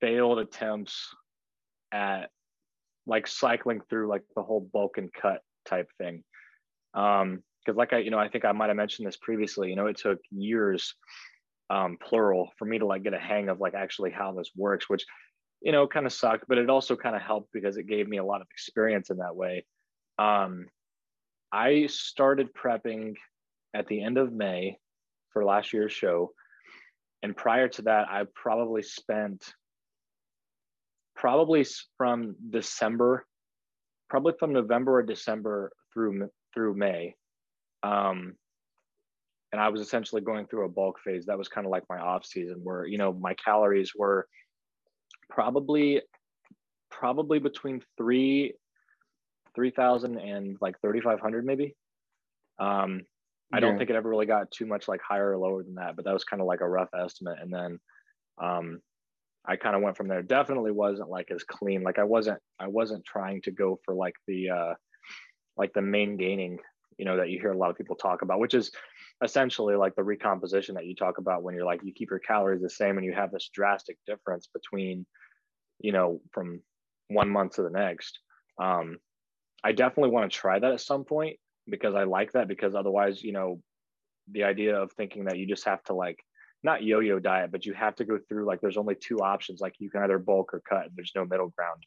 failed 0.00 0.38
attempts 0.38 1.14
at 1.92 2.30
like 3.06 3.26
cycling 3.26 3.80
through 3.88 4.08
like 4.08 4.22
the 4.36 4.42
whole 4.42 4.60
bulk 4.72 4.98
and 4.98 5.12
cut 5.12 5.42
type 5.66 5.88
thing. 5.98 6.24
Um 6.94 7.42
because 7.64 7.76
like 7.76 7.92
I 7.92 7.98
you 7.98 8.10
know 8.10 8.18
I 8.18 8.28
think 8.28 8.44
I 8.44 8.52
might 8.52 8.68
have 8.68 8.76
mentioned 8.76 9.06
this 9.08 9.16
previously, 9.18 9.70
you 9.70 9.76
know, 9.76 9.86
it 9.86 9.96
took 9.98 10.18
years 10.30 10.94
um 11.70 11.98
plural 12.02 12.52
for 12.58 12.64
me 12.66 12.78
to 12.78 12.86
like 12.86 13.02
get 13.04 13.14
a 13.14 13.18
hang 13.18 13.48
of 13.48 13.60
like 13.60 13.74
actually 13.74 14.10
how 14.12 14.32
this 14.32 14.50
works, 14.56 14.88
which 14.88 15.04
you 15.62 15.72
know 15.72 15.86
kind 15.88 16.06
of 16.06 16.12
sucked, 16.12 16.46
but 16.48 16.58
it 16.58 16.70
also 16.70 16.96
kind 16.96 17.16
of 17.16 17.22
helped 17.22 17.50
because 17.52 17.76
it 17.76 17.88
gave 17.88 18.08
me 18.08 18.18
a 18.18 18.24
lot 18.24 18.40
of 18.42 18.48
experience 18.52 19.10
in 19.10 19.18
that 19.18 19.36
way. 19.36 19.66
Um 20.18 20.66
I 21.56 21.86
started 21.86 22.52
prepping 22.52 23.14
at 23.72 23.86
the 23.86 24.02
end 24.02 24.18
of 24.18 24.30
May 24.30 24.76
for 25.32 25.42
last 25.42 25.72
year's 25.72 25.92
show. 25.92 26.32
And 27.22 27.34
prior 27.34 27.66
to 27.68 27.82
that, 27.82 28.08
I 28.10 28.24
probably 28.34 28.82
spent 28.82 29.42
probably 31.14 31.64
from 31.96 32.36
December, 32.50 33.24
probably 34.10 34.34
from 34.38 34.52
November 34.52 34.98
or 34.98 35.02
December 35.02 35.72
through 35.94 36.28
through 36.52 36.74
May, 36.74 37.14
um, 37.82 38.34
and 39.50 39.60
I 39.60 39.70
was 39.70 39.80
essentially 39.80 40.20
going 40.20 40.46
through 40.46 40.66
a 40.66 40.68
bulk 40.68 40.98
phase. 41.02 41.24
That 41.24 41.38
was 41.38 41.48
kind 41.48 41.66
of 41.66 41.70
like 41.70 41.84
my 41.88 41.98
off 41.98 42.26
season 42.26 42.60
where, 42.62 42.84
you 42.84 42.98
know, 42.98 43.14
my 43.14 43.32
calories 43.34 43.92
were 43.96 44.28
probably 45.30 46.02
probably 46.90 47.38
between 47.38 47.80
three 47.96 48.52
3000 49.56 50.18
and 50.18 50.56
like 50.60 50.80
3500 50.80 51.44
maybe. 51.44 51.74
Um 52.58 53.02
i 53.52 53.60
don't 53.60 53.78
think 53.78 53.90
it 53.90 53.94
ever 53.94 54.08
really 54.08 54.26
got 54.26 54.50
too 54.50 54.66
much 54.66 54.88
like 54.88 55.00
higher 55.00 55.30
or 55.30 55.38
lower 55.38 55.62
than 55.62 55.76
that 55.76 55.94
but 55.94 56.04
that 56.04 56.12
was 56.12 56.24
kind 56.24 56.40
of 56.42 56.48
like 56.48 56.62
a 56.62 56.68
rough 56.68 56.88
estimate 56.92 57.38
and 57.40 57.54
then 57.54 57.78
um 58.42 58.80
i 59.46 59.54
kind 59.54 59.76
of 59.76 59.82
went 59.82 59.96
from 59.96 60.08
there. 60.08 60.20
Definitely 60.20 60.72
wasn't 60.72 61.10
like 61.10 61.30
as 61.30 61.44
clean 61.44 61.82
like 61.84 61.98
i 62.00 62.02
wasn't 62.02 62.40
i 62.58 62.66
wasn't 62.66 63.04
trying 63.04 63.40
to 63.42 63.52
go 63.52 63.78
for 63.84 63.94
like 63.94 64.14
the 64.26 64.50
uh 64.50 64.74
like 65.56 65.72
the 65.74 65.82
main 65.82 66.16
gaining 66.16 66.58
you 66.98 67.04
know 67.04 67.16
that 67.16 67.30
you 67.30 67.38
hear 67.38 67.52
a 67.52 67.56
lot 67.56 67.70
of 67.70 67.76
people 67.76 67.94
talk 67.94 68.22
about 68.22 68.40
which 68.40 68.54
is 68.54 68.72
essentially 69.22 69.76
like 69.76 69.94
the 69.94 70.02
recomposition 70.02 70.74
that 70.74 70.86
you 70.86 70.94
talk 70.94 71.18
about 71.18 71.42
when 71.44 71.54
you're 71.54 71.64
like 71.64 71.80
you 71.84 71.92
keep 71.92 72.10
your 72.10 72.18
calories 72.18 72.62
the 72.62 72.68
same 72.68 72.96
and 72.96 73.06
you 73.06 73.12
have 73.12 73.30
this 73.30 73.48
drastic 73.54 73.96
difference 74.06 74.48
between 74.52 75.06
you 75.78 75.92
know 75.92 76.20
from 76.32 76.60
one 77.08 77.28
month 77.28 77.54
to 77.54 77.62
the 77.62 77.70
next. 77.70 78.18
Um 78.60 78.98
i 79.64 79.72
definitely 79.72 80.10
want 80.10 80.30
to 80.30 80.38
try 80.38 80.58
that 80.58 80.72
at 80.72 80.80
some 80.80 81.04
point 81.04 81.36
because 81.68 81.94
i 81.94 82.04
like 82.04 82.32
that 82.32 82.48
because 82.48 82.74
otherwise 82.74 83.22
you 83.22 83.32
know 83.32 83.60
the 84.32 84.44
idea 84.44 84.76
of 84.76 84.92
thinking 84.92 85.24
that 85.24 85.38
you 85.38 85.46
just 85.46 85.64
have 85.64 85.82
to 85.84 85.94
like 85.94 86.18
not 86.62 86.82
yo-yo 86.82 87.18
diet 87.18 87.52
but 87.52 87.64
you 87.64 87.72
have 87.72 87.94
to 87.94 88.04
go 88.04 88.18
through 88.28 88.44
like 88.44 88.60
there's 88.60 88.76
only 88.76 88.94
two 88.94 89.18
options 89.18 89.60
like 89.60 89.74
you 89.78 89.90
can 89.90 90.02
either 90.02 90.18
bulk 90.18 90.52
or 90.52 90.62
cut 90.68 90.88
there's 90.94 91.12
no 91.14 91.24
middle 91.24 91.52
ground. 91.56 91.82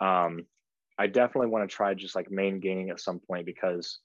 Um 0.00 0.46
i 0.98 1.06
definitely 1.06 1.48
want 1.48 1.68
to 1.68 1.74
try 1.74 1.94
just 1.94 2.14
like 2.14 2.30
main 2.30 2.60
gaining 2.60 2.90
at 2.90 3.00
some 3.00 3.20
point 3.20 3.46
because 3.46 4.00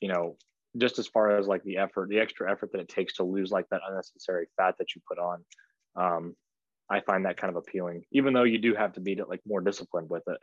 you 0.00 0.08
know 0.08 0.36
just 0.76 0.98
as 0.98 1.06
far 1.06 1.36
as 1.36 1.46
like 1.46 1.62
the 1.62 1.76
effort 1.76 2.08
the 2.08 2.18
extra 2.18 2.50
effort 2.50 2.72
that 2.72 2.80
it 2.80 2.88
takes 2.88 3.14
to 3.14 3.22
lose 3.22 3.52
like 3.52 3.68
that 3.70 3.82
unnecessary 3.88 4.46
fat 4.56 4.74
that 4.78 4.94
you 4.94 5.02
put 5.06 5.18
on 5.18 5.44
um 5.94 6.34
i 6.90 7.00
find 7.00 7.24
that 7.24 7.36
kind 7.36 7.50
of 7.50 7.56
appealing 7.56 8.02
even 8.10 8.34
though 8.34 8.42
you 8.42 8.58
do 8.58 8.74
have 8.74 8.92
to 8.92 9.00
be 9.00 9.14
like 9.28 9.40
more 9.46 9.60
disciplined 9.60 10.10
with 10.10 10.24
it. 10.26 10.38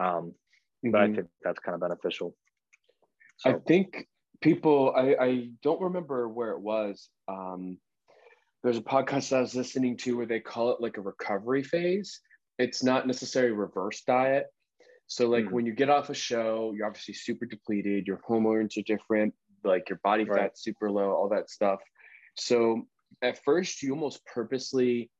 Um 0.00 0.34
mm-hmm. 0.84 0.90
but 0.90 1.00
i 1.00 1.04
mm-hmm. 1.06 1.16
think 1.16 1.28
that's 1.42 1.58
kind 1.60 1.74
of 1.74 1.80
beneficial 1.80 2.34
so. 3.38 3.50
i 3.50 3.54
think 3.66 4.06
people 4.40 4.92
I, 4.96 5.16
I 5.20 5.48
don't 5.62 5.80
remember 5.80 6.28
where 6.28 6.50
it 6.50 6.60
was 6.60 7.08
um 7.28 7.78
there's 8.62 8.78
a 8.78 8.82
podcast 8.82 9.36
i 9.36 9.40
was 9.40 9.54
listening 9.54 9.96
to 9.98 10.16
where 10.16 10.26
they 10.26 10.40
call 10.40 10.70
it 10.70 10.80
like 10.80 10.96
a 10.96 11.02
recovery 11.02 11.62
phase 11.62 12.20
it's 12.58 12.82
not 12.82 13.06
necessarily 13.06 13.52
reverse 13.52 14.02
diet 14.02 14.46
so 15.08 15.26
like 15.26 15.46
mm. 15.46 15.52
when 15.52 15.66
you 15.66 15.72
get 15.72 15.90
off 15.90 16.10
a 16.10 16.14
show, 16.14 16.72
you're 16.76 16.86
obviously 16.86 17.14
super 17.14 17.46
depleted, 17.46 18.06
your 18.06 18.20
hormones 18.24 18.76
are 18.76 18.82
different, 18.82 19.34
like 19.64 19.88
your 19.88 19.98
body 20.04 20.24
right. 20.24 20.42
fat's 20.42 20.62
super 20.62 20.90
low, 20.90 21.10
all 21.10 21.30
that 21.30 21.50
stuff. 21.50 21.80
So 22.36 22.86
at 23.22 23.42
first 23.42 23.82
you 23.82 23.92
almost 23.92 24.24
purposely 24.26 25.10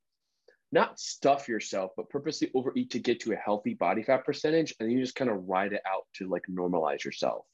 not 0.71 1.01
stuff 1.01 1.49
yourself, 1.49 1.93
but 1.97 2.11
purposely 2.11 2.51
overeat 2.55 2.91
to 2.91 2.99
get 2.99 3.21
to 3.21 3.33
a 3.33 3.37
healthy 3.37 3.75
body 3.75 4.03
fat 4.03 4.25
percentage, 4.25 4.75
and 4.81 4.91
you 4.91 5.01
just 5.01 5.15
kind 5.15 5.31
of 5.31 5.49
ride 5.49 5.73
it 5.73 5.83
out 5.87 6.05
to 6.15 6.29
like 6.29 6.45
normalize 6.51 7.05
yourself. 7.05 7.45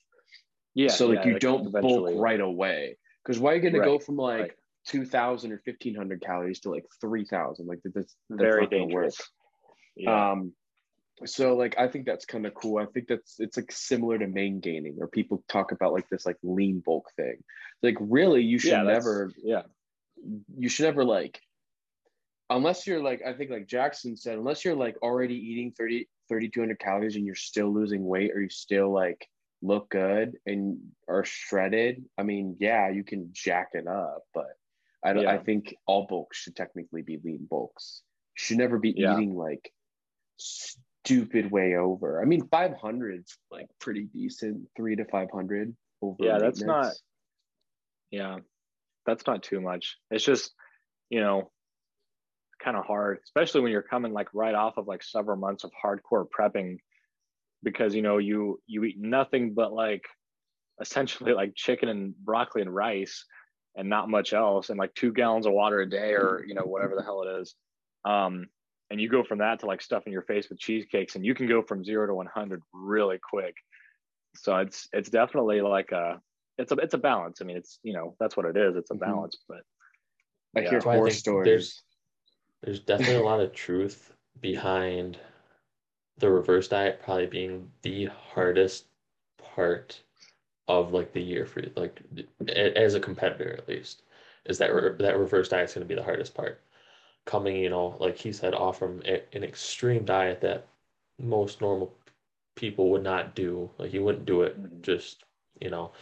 Yeah. 0.74 0.88
So 0.88 1.06
like 1.06 1.18
yeah, 1.18 1.26
you 1.26 1.32
like 1.34 1.42
don't 1.42 1.72
bulk 1.72 2.12
right 2.16 2.40
away. 2.40 2.98
Because 3.24 3.38
why 3.38 3.52
are 3.52 3.56
you 3.56 3.62
gonna 3.62 3.84
go 3.84 3.98
from 3.98 4.16
like 4.16 4.40
right. 4.40 4.52
two 4.86 5.04
thousand 5.04 5.52
or 5.52 5.58
fifteen 5.58 5.94
hundred 5.94 6.22
calories 6.22 6.60
to 6.60 6.70
like 6.70 6.84
three 7.00 7.24
thousand? 7.24 7.66
Like 7.66 7.80
that's, 7.84 7.94
that's 7.94 8.16
very 8.30 8.66
dangerous. 8.66 9.20
Yeah. 9.96 10.32
Um, 10.32 10.52
so 11.24 11.56
like 11.56 11.76
i 11.78 11.86
think 11.86 12.06
that's 12.06 12.24
kind 12.24 12.46
of 12.46 12.54
cool 12.54 12.78
i 12.78 12.86
think 12.86 13.06
that's 13.06 13.36
it's 13.38 13.56
like 13.56 13.70
similar 13.70 14.18
to 14.18 14.26
main 14.26 14.60
gaining 14.60 14.96
or 15.00 15.06
people 15.06 15.44
talk 15.48 15.72
about 15.72 15.92
like 15.92 16.08
this 16.08 16.26
like 16.26 16.36
lean 16.42 16.82
bulk 16.84 17.08
thing 17.16 17.36
like 17.82 17.96
really 18.00 18.42
you 18.42 18.58
should 18.58 18.72
yeah, 18.72 18.82
never 18.82 19.30
yeah 19.42 19.62
you 20.56 20.68
should 20.68 20.84
never 20.84 21.04
like 21.04 21.40
unless 22.50 22.86
you're 22.86 23.02
like 23.02 23.22
i 23.26 23.32
think 23.32 23.50
like 23.50 23.66
jackson 23.66 24.16
said 24.16 24.38
unless 24.38 24.64
you're 24.64 24.76
like 24.76 24.96
already 25.02 25.34
eating 25.34 25.72
30 25.72 26.08
3200 26.28 26.78
calories 26.78 27.16
and 27.16 27.26
you're 27.26 27.34
still 27.34 27.72
losing 27.72 28.04
weight 28.04 28.32
or 28.34 28.40
you 28.40 28.48
still 28.48 28.92
like 28.92 29.26
look 29.62 29.88
good 29.90 30.36
and 30.46 30.78
are 31.08 31.24
shredded 31.24 32.04
i 32.18 32.22
mean 32.22 32.56
yeah 32.60 32.90
you 32.90 33.02
can 33.02 33.30
jack 33.32 33.68
it 33.72 33.86
up 33.86 34.24
but 34.34 34.56
i 35.02 35.12
don't 35.12 35.24
yeah. 35.24 35.32
i 35.32 35.38
think 35.38 35.74
all 35.86 36.06
bulks 36.06 36.38
should 36.38 36.56
technically 36.56 37.02
be 37.02 37.18
lean 37.24 37.46
bulks 37.48 38.02
you 38.36 38.42
should 38.42 38.58
never 38.58 38.78
be 38.78 38.94
yeah. 38.96 39.14
eating 39.14 39.34
like 39.34 39.72
stupid 41.04 41.50
way 41.50 41.76
over. 41.76 42.20
I 42.20 42.24
mean, 42.24 42.48
500's 42.48 43.36
like 43.50 43.66
pretty 43.80 44.04
decent, 44.04 44.68
three 44.76 44.96
to 44.96 45.04
500 45.04 45.76
over. 46.02 46.16
Yeah, 46.18 46.38
that's 46.38 46.62
not, 46.62 46.92
yeah, 48.10 48.38
that's 49.06 49.26
not 49.26 49.42
too 49.42 49.60
much. 49.60 49.96
It's 50.10 50.24
just, 50.24 50.52
you 51.10 51.20
know, 51.20 51.50
kind 52.64 52.76
of 52.76 52.84
hard, 52.84 53.18
especially 53.24 53.60
when 53.60 53.72
you're 53.72 53.82
coming 53.82 54.12
like 54.12 54.28
right 54.32 54.54
off 54.54 54.78
of 54.78 54.86
like 54.86 55.02
several 55.02 55.36
months 55.36 55.64
of 55.64 55.70
hardcore 55.72 56.26
prepping 56.26 56.78
because, 57.62 57.94
you 57.94 58.02
know, 58.02 58.18
you, 58.18 58.60
you 58.66 58.84
eat 58.84 58.98
nothing 58.98 59.54
but 59.54 59.72
like 59.72 60.04
essentially 60.80 61.32
like 61.32 61.54
chicken 61.54 61.88
and 61.88 62.16
broccoli 62.16 62.62
and 62.62 62.74
rice 62.74 63.24
and 63.76 63.88
not 63.88 64.08
much 64.08 64.32
else 64.32 64.70
and 64.70 64.78
like 64.78 64.94
two 64.94 65.12
gallons 65.12 65.46
of 65.46 65.52
water 65.52 65.80
a 65.80 65.88
day 65.88 66.12
or, 66.12 66.44
you 66.46 66.54
know, 66.54 66.64
whatever 66.64 66.94
the 66.96 67.02
hell 67.02 67.22
it 67.22 67.40
is. 67.40 67.54
Um, 68.04 68.46
and 68.90 69.00
you 69.00 69.08
go 69.08 69.24
from 69.24 69.38
that 69.38 69.60
to 69.60 69.66
like 69.66 69.82
stuffing 69.82 70.12
your 70.12 70.22
face 70.22 70.48
with 70.48 70.58
cheesecakes 70.58 71.16
and 71.16 71.24
you 71.24 71.34
can 71.34 71.48
go 71.48 71.62
from 71.62 71.84
zero 71.84 72.06
to 72.06 72.14
100 72.14 72.62
really 72.72 73.18
quick 73.18 73.54
so 74.36 74.56
it's 74.58 74.88
it's 74.92 75.10
definitely 75.10 75.60
like 75.60 75.92
a 75.92 76.20
it's 76.58 76.72
a 76.72 76.76
it's 76.76 76.94
a 76.94 76.98
balance 76.98 77.38
i 77.40 77.44
mean 77.44 77.56
it's 77.56 77.78
you 77.82 77.92
know 77.92 78.14
that's 78.20 78.36
what 78.36 78.46
it 78.46 78.56
is 78.56 78.76
it's 78.76 78.90
a 78.90 78.94
mm-hmm. 78.94 79.04
balance 79.04 79.38
but 79.48 79.62
i 80.56 80.60
yeah. 80.60 80.70
hear 80.70 80.80
horror 80.80 81.10
stories 81.10 81.44
there's, 81.44 81.82
there's 82.64 82.80
definitely 82.80 83.16
a 83.16 83.22
lot 83.22 83.40
of 83.40 83.52
truth 83.52 84.12
behind 84.40 85.18
the 86.18 86.30
reverse 86.30 86.68
diet 86.68 87.00
probably 87.02 87.26
being 87.26 87.70
the 87.82 88.06
hardest 88.32 88.86
part 89.54 90.00
of 90.68 90.92
like 90.92 91.12
the 91.12 91.22
year 91.22 91.44
for 91.46 91.62
like 91.76 92.02
as 92.48 92.94
a 92.94 93.00
competitor 93.00 93.54
at 93.58 93.68
least 93.68 94.02
is 94.46 94.58
that 94.58 94.74
re- 94.74 94.94
that 94.98 95.18
reverse 95.18 95.48
diet 95.48 95.68
is 95.68 95.74
going 95.74 95.86
to 95.86 95.88
be 95.88 95.94
the 95.94 96.02
hardest 96.02 96.34
part 96.34 96.60
coming, 97.24 97.56
you 97.56 97.70
know, 97.70 97.96
like 97.98 98.16
he 98.16 98.32
said, 98.32 98.54
off 98.54 98.78
from 98.78 99.00
an 99.02 99.44
extreme 99.44 100.04
diet 100.04 100.40
that 100.42 100.66
most 101.18 101.60
normal 101.60 101.92
people 102.54 102.90
would 102.90 103.02
not 103.02 103.34
do. 103.34 103.70
Like 103.78 103.90
he 103.90 103.98
wouldn't 103.98 104.26
do 104.26 104.42
it 104.42 104.60
mm-hmm. 104.60 104.82
just, 104.82 105.24
you 105.60 105.70
know. 105.70 105.92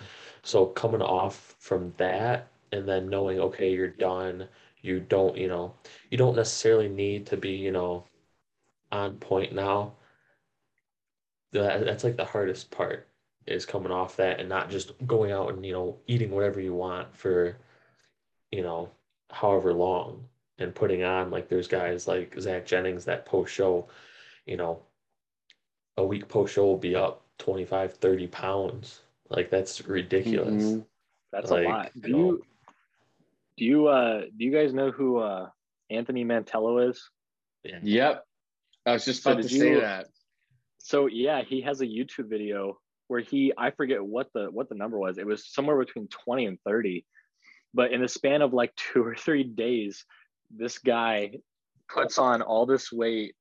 So 0.42 0.66
coming 0.66 1.02
off 1.02 1.54
from 1.58 1.94
that 1.96 2.48
and 2.72 2.88
then 2.88 3.08
knowing, 3.08 3.38
okay, 3.38 3.72
you're 3.72 3.88
done. 3.88 4.48
You 4.82 5.00
don't, 5.00 5.36
you 5.36 5.48
know, 5.48 5.74
you 6.10 6.18
don't 6.18 6.36
necessarily 6.36 6.88
need 6.88 7.26
to 7.26 7.36
be, 7.36 7.52
you 7.52 7.70
know, 7.70 8.04
on 8.90 9.16
point 9.16 9.54
now. 9.54 9.94
That, 11.52 11.84
that's 11.84 12.04
like 12.04 12.16
the 12.16 12.24
hardest 12.24 12.70
part 12.70 13.08
is 13.46 13.66
coming 13.66 13.92
off 13.92 14.16
that 14.16 14.40
and 14.40 14.48
not 14.48 14.70
just 14.70 14.92
going 15.06 15.32
out 15.32 15.52
and, 15.52 15.64
you 15.64 15.72
know, 15.72 15.98
eating 16.06 16.30
whatever 16.30 16.60
you 16.60 16.74
want 16.74 17.16
for, 17.16 17.56
you 18.50 18.62
know, 18.62 18.90
however 19.30 19.72
long 19.72 20.24
and 20.58 20.74
putting 20.74 21.02
on 21.04 21.30
like 21.30 21.48
there's 21.48 21.68
guys 21.68 22.06
like 22.06 22.34
Zach 22.38 22.66
Jennings 22.66 23.04
that 23.04 23.24
post 23.26 23.52
show, 23.52 23.88
you 24.46 24.56
know, 24.56 24.80
a 25.96 26.04
week 26.04 26.28
post 26.28 26.54
show 26.54 26.66
will 26.66 26.76
be 26.76 26.94
up 26.96 27.22
25, 27.38 27.94
30 27.94 28.26
pounds. 28.28 29.00
Like 29.28 29.50
that's 29.50 29.86
ridiculous. 29.86 30.64
Mm-hmm. 30.64 30.80
That's 31.32 31.50
like, 31.50 31.66
a 31.66 31.68
lot. 31.68 31.90
Do 32.00 32.08
you, 32.08 32.16
know, 32.16 32.38
do 33.56 33.64
you 33.64 33.86
uh 33.88 34.20
do 34.20 34.44
you 34.44 34.52
guys 34.52 34.72
know 34.72 34.90
who 34.90 35.18
uh 35.18 35.48
Anthony 35.90 36.24
Mantello 36.24 36.88
is? 36.90 37.02
Yeah. 37.64 37.78
Yep. 37.82 38.24
I 38.86 38.92
was 38.92 39.04
just 39.04 39.24
about 39.24 39.42
so 39.42 39.48
to 39.48 39.54
say 39.54 39.80
that. 39.80 40.06
So 40.78 41.06
yeah, 41.06 41.42
he 41.42 41.62
has 41.62 41.80
a 41.80 41.86
YouTube 41.86 42.28
video 42.28 42.78
where 43.08 43.20
he 43.20 43.52
I 43.56 43.70
forget 43.70 44.04
what 44.04 44.28
the 44.34 44.50
what 44.50 44.68
the 44.68 44.74
number 44.74 44.98
was. 44.98 45.18
It 45.18 45.26
was 45.26 45.46
somewhere 45.46 45.78
between 45.78 46.08
20 46.08 46.46
and 46.46 46.58
30. 46.64 47.04
But 47.74 47.92
in 47.92 48.00
the 48.02 48.08
span 48.08 48.42
of 48.42 48.52
like 48.52 48.74
two 48.92 49.04
or 49.04 49.14
three 49.14 49.44
days, 49.44 50.04
this 50.50 50.78
guy 50.78 51.32
puts 51.88 52.18
on 52.18 52.42
all 52.42 52.66
this 52.66 52.90
weight 52.90 53.34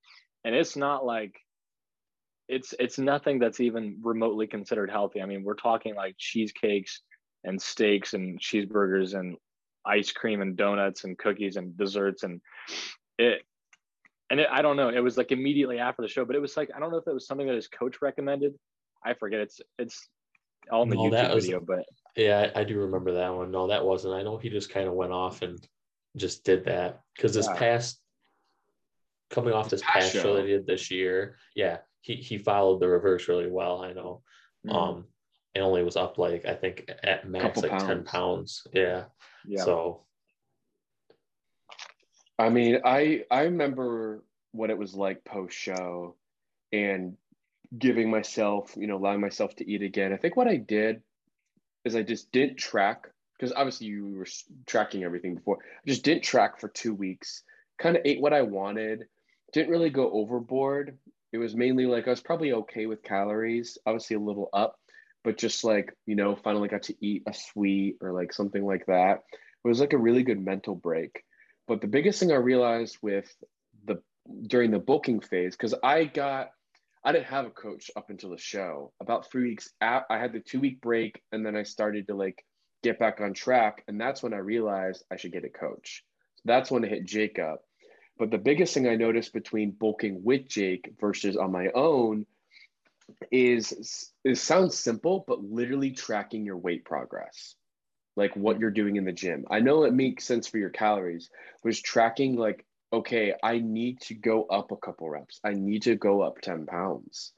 and 0.43 0.55
it's 0.55 0.75
not 0.75 1.05
like 1.05 1.35
it's 2.47 2.73
it's 2.79 2.99
nothing 2.99 3.39
that's 3.39 3.59
even 3.59 3.99
remotely 4.01 4.47
considered 4.47 4.91
healthy. 4.91 5.21
I 5.21 5.25
mean, 5.25 5.43
we're 5.43 5.55
talking 5.55 5.95
like 5.95 6.15
cheesecakes 6.17 7.01
and 7.43 7.61
steaks 7.61 8.13
and 8.13 8.39
cheeseburgers 8.39 9.17
and 9.17 9.37
ice 9.85 10.11
cream 10.11 10.41
and 10.41 10.55
donuts 10.55 11.03
and 11.03 11.17
cookies 11.17 11.55
and 11.55 11.77
desserts 11.77 12.23
and 12.23 12.41
it 13.17 13.41
and 14.29 14.39
it, 14.39 14.47
I 14.49 14.61
don't 14.61 14.77
know. 14.77 14.87
It 14.87 15.01
was 15.01 15.17
like 15.17 15.33
immediately 15.33 15.77
after 15.77 16.01
the 16.01 16.07
show, 16.07 16.23
but 16.23 16.37
it 16.37 16.39
was 16.39 16.55
like 16.55 16.71
I 16.75 16.79
don't 16.79 16.91
know 16.91 16.97
if 16.97 17.07
it 17.07 17.13
was 17.13 17.27
something 17.27 17.47
that 17.47 17.55
his 17.55 17.67
coach 17.67 18.01
recommended. 18.01 18.53
I 19.05 19.13
forget. 19.13 19.41
It's 19.41 19.61
it's 19.77 20.07
all 20.71 20.83
in 20.83 20.89
the 20.89 20.95
no, 20.95 21.03
YouTube 21.03 21.35
was, 21.35 21.45
video, 21.45 21.59
but 21.59 21.83
yeah, 22.15 22.49
I, 22.55 22.61
I, 22.61 22.63
do 22.63 22.79
remember 22.79 23.13
that 23.13 23.33
one. 23.33 23.51
No, 23.51 23.67
that 23.67 23.85
wasn't. 23.85 24.13
I 24.13 24.23
know 24.23 24.37
he 24.37 24.49
just 24.49 24.69
kind 24.69 24.87
of 24.87 24.93
went 24.93 25.11
off 25.11 25.41
and 25.41 25.59
just 26.15 26.45
did 26.45 26.65
that 26.65 27.01
because 27.15 27.33
this 27.33 27.47
yeah. 27.47 27.57
past 27.57 27.99
coming 29.29 29.53
off 29.53 29.69
this 29.69 29.81
past 29.85 30.13
show. 30.13 30.21
show 30.21 30.35
that 30.35 30.45
he 30.45 30.51
did 30.51 30.67
this 30.67 30.91
year, 30.91 31.35
yeah, 31.55 31.77
he 32.01 32.15
he 32.15 32.37
followed 32.37 32.79
the 32.79 32.87
reverse 32.87 33.27
really 33.27 33.49
well. 33.49 33.81
I 33.81 33.93
know. 33.93 34.21
Mm-hmm. 34.65 34.75
Um, 34.75 35.05
and 35.55 35.63
only 35.63 35.83
was 35.83 35.97
up 35.97 36.17
like 36.17 36.45
I 36.45 36.53
think 36.53 36.89
at 37.03 37.27
max 37.27 37.61
like 37.61 37.71
pounds. 37.71 37.83
10 37.83 38.03
pounds. 38.03 38.67
Yeah. 38.73 39.05
Yeah. 39.45 39.63
So 39.63 40.01
I 42.37 42.49
mean, 42.49 42.81
I 42.83 43.23
I 43.29 43.43
remember 43.43 44.23
what 44.51 44.69
it 44.69 44.77
was 44.77 44.93
like 44.93 45.23
post 45.23 45.55
show 45.57 46.15
and 46.71 47.15
giving 47.77 48.09
myself, 48.09 48.73
you 48.75 48.87
know, 48.87 48.97
allowing 48.97 49.21
myself 49.21 49.55
to 49.57 49.69
eat 49.69 49.81
again. 49.81 50.13
I 50.13 50.17
think 50.17 50.35
what 50.35 50.47
I 50.47 50.57
did 50.57 51.01
is 51.85 51.95
I 51.95 52.03
just 52.03 52.31
didn't 52.31 52.57
track 52.57 53.07
because 53.37 53.53
obviously 53.53 53.87
you 53.87 54.07
were 54.15 54.27
tracking 54.65 55.03
everything 55.03 55.35
before. 55.35 55.57
I 55.61 55.87
just 55.89 56.03
didn't 56.03 56.23
track 56.23 56.59
for 56.59 56.67
two 56.67 56.93
weeks. 56.93 57.43
Kind 57.79 57.95
of 57.95 58.03
ate 58.05 58.21
what 58.21 58.33
I 58.33 58.41
wanted. 58.41 59.05
Didn't 59.53 59.71
really 59.71 59.89
go 59.89 60.11
overboard. 60.11 60.97
It 61.33 61.37
was 61.37 61.55
mainly 61.55 61.85
like 61.85 62.07
I 62.07 62.11
was 62.11 62.21
probably 62.21 62.53
okay 62.53 62.85
with 62.85 63.03
calories, 63.03 63.77
obviously 63.85 64.17
a 64.17 64.19
little 64.19 64.49
up, 64.53 64.77
but 65.23 65.37
just 65.37 65.63
like, 65.63 65.93
you 66.05 66.15
know, 66.15 66.35
finally 66.35 66.67
got 66.67 66.83
to 66.83 66.95
eat 67.05 67.23
a 67.27 67.33
sweet 67.33 67.97
or 68.01 68.11
like 68.11 68.33
something 68.33 68.65
like 68.65 68.85
that. 68.87 69.23
It 69.63 69.67
was 69.67 69.79
like 69.79 69.93
a 69.93 69.97
really 69.97 70.23
good 70.23 70.43
mental 70.43 70.75
break. 70.75 71.23
But 71.67 71.81
the 71.81 71.87
biggest 71.87 72.19
thing 72.19 72.31
I 72.31 72.35
realized 72.35 72.97
with 73.01 73.31
the 73.85 74.01
during 74.47 74.71
the 74.71 74.79
bulking 74.79 75.19
phase, 75.19 75.55
because 75.55 75.75
I 75.83 76.05
got 76.05 76.51
I 77.03 77.11
didn't 77.11 77.27
have 77.27 77.45
a 77.45 77.51
coach 77.51 77.89
up 77.95 78.09
until 78.09 78.29
the 78.29 78.37
show. 78.37 78.93
About 78.99 79.29
three 79.29 79.43
weeks 79.43 79.69
out, 79.81 80.03
I 80.09 80.17
had 80.17 80.33
the 80.33 80.39
two 80.39 80.59
week 80.59 80.81
break, 80.81 81.21
and 81.31 81.45
then 81.45 81.55
I 81.55 81.63
started 81.63 82.07
to 82.07 82.15
like 82.15 82.43
get 82.83 82.99
back 82.99 83.21
on 83.21 83.33
track, 83.33 83.83
and 83.87 83.99
that's 83.99 84.21
when 84.21 84.33
I 84.33 84.37
realized 84.37 85.03
I 85.11 85.17
should 85.17 85.31
get 85.31 85.45
a 85.45 85.49
coach. 85.49 86.03
So 86.37 86.43
that's 86.45 86.71
when 86.71 86.83
I 86.83 86.87
hit 86.87 87.05
Jake 87.05 87.39
up. 87.39 87.63
But 88.17 88.31
the 88.31 88.37
biggest 88.37 88.73
thing 88.73 88.87
I 88.87 88.95
noticed 88.95 89.33
between 89.33 89.71
bulking 89.71 90.23
with 90.23 90.47
Jake 90.47 90.93
versus 90.99 91.37
on 91.37 91.51
my 91.51 91.69
own 91.73 92.25
is 93.31 94.11
it 94.23 94.37
sounds 94.37 94.77
simple, 94.77 95.23
but 95.27 95.43
literally 95.43 95.91
tracking 95.91 96.45
your 96.45 96.57
weight 96.57 96.85
progress, 96.85 97.55
like 98.15 98.35
what 98.35 98.59
you're 98.59 98.71
doing 98.71 98.95
in 98.95 99.05
the 99.05 99.11
gym. 99.11 99.45
I 99.49 99.59
know 99.59 99.83
it 99.83 99.93
makes 99.93 100.25
sense 100.25 100.47
for 100.47 100.57
your 100.57 100.69
calories, 100.69 101.29
but 101.63 101.73
tracking 101.75 102.35
like, 102.35 102.65
okay, 102.93 103.33
I 103.41 103.59
need 103.59 104.01
to 104.01 104.13
go 104.13 104.43
up 104.43 104.71
a 104.71 104.77
couple 104.77 105.09
reps. 105.09 105.39
I 105.43 105.53
need 105.53 105.83
to 105.83 105.95
go 105.95 106.21
up 106.21 106.41
10 106.41 106.65
pounds. 106.65 107.33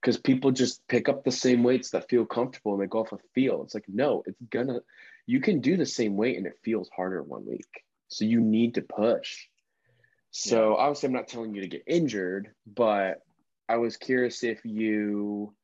Because 0.00 0.18
people 0.18 0.50
just 0.50 0.86
pick 0.88 1.08
up 1.08 1.22
the 1.22 1.30
same 1.30 1.62
weights 1.62 1.90
that 1.90 2.08
feel 2.08 2.26
comfortable 2.26 2.72
and 2.72 2.82
they 2.82 2.88
go 2.88 3.00
off 3.00 3.12
a 3.12 3.18
feel. 3.34 3.62
It's 3.62 3.74
like, 3.74 3.84
no, 3.88 4.24
it's 4.26 4.40
gonna, 4.50 4.80
you 5.26 5.40
can 5.40 5.60
do 5.60 5.76
the 5.76 5.86
same 5.86 6.16
weight 6.16 6.36
and 6.36 6.46
it 6.46 6.58
feels 6.64 6.90
harder 6.94 7.22
one 7.22 7.46
week. 7.46 7.84
So 8.08 8.24
you 8.24 8.40
need 8.40 8.74
to 8.74 8.82
push. 8.82 9.46
So 10.32 10.76
obviously, 10.76 11.06
I'm 11.06 11.12
not 11.12 11.28
telling 11.28 11.54
you 11.54 11.60
to 11.60 11.68
get 11.68 11.84
injured, 11.86 12.52
but 12.66 13.22
I 13.72 13.76
was 13.78 13.96
curious 13.96 14.44
if 14.44 14.60
you 14.64 15.54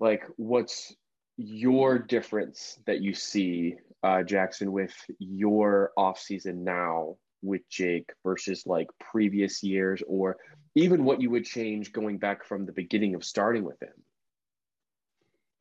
like 0.00 0.24
what's 0.36 0.96
your 1.36 1.98
difference 1.98 2.78
that 2.86 3.02
you 3.02 3.12
see, 3.12 3.74
uh, 4.02 4.22
Jackson, 4.22 4.72
with 4.72 4.94
your 5.18 5.92
off 5.98 6.18
season 6.18 6.64
now 6.64 7.16
with 7.42 7.68
Jake 7.68 8.08
versus 8.24 8.66
like 8.66 8.86
previous 8.98 9.62
years, 9.62 10.02
or 10.08 10.38
even 10.74 11.04
what 11.04 11.20
you 11.20 11.28
would 11.28 11.44
change 11.44 11.92
going 11.92 12.16
back 12.16 12.42
from 12.42 12.64
the 12.64 12.72
beginning 12.72 13.14
of 13.14 13.22
starting 13.22 13.62
with 13.62 13.82
him. 13.82 13.92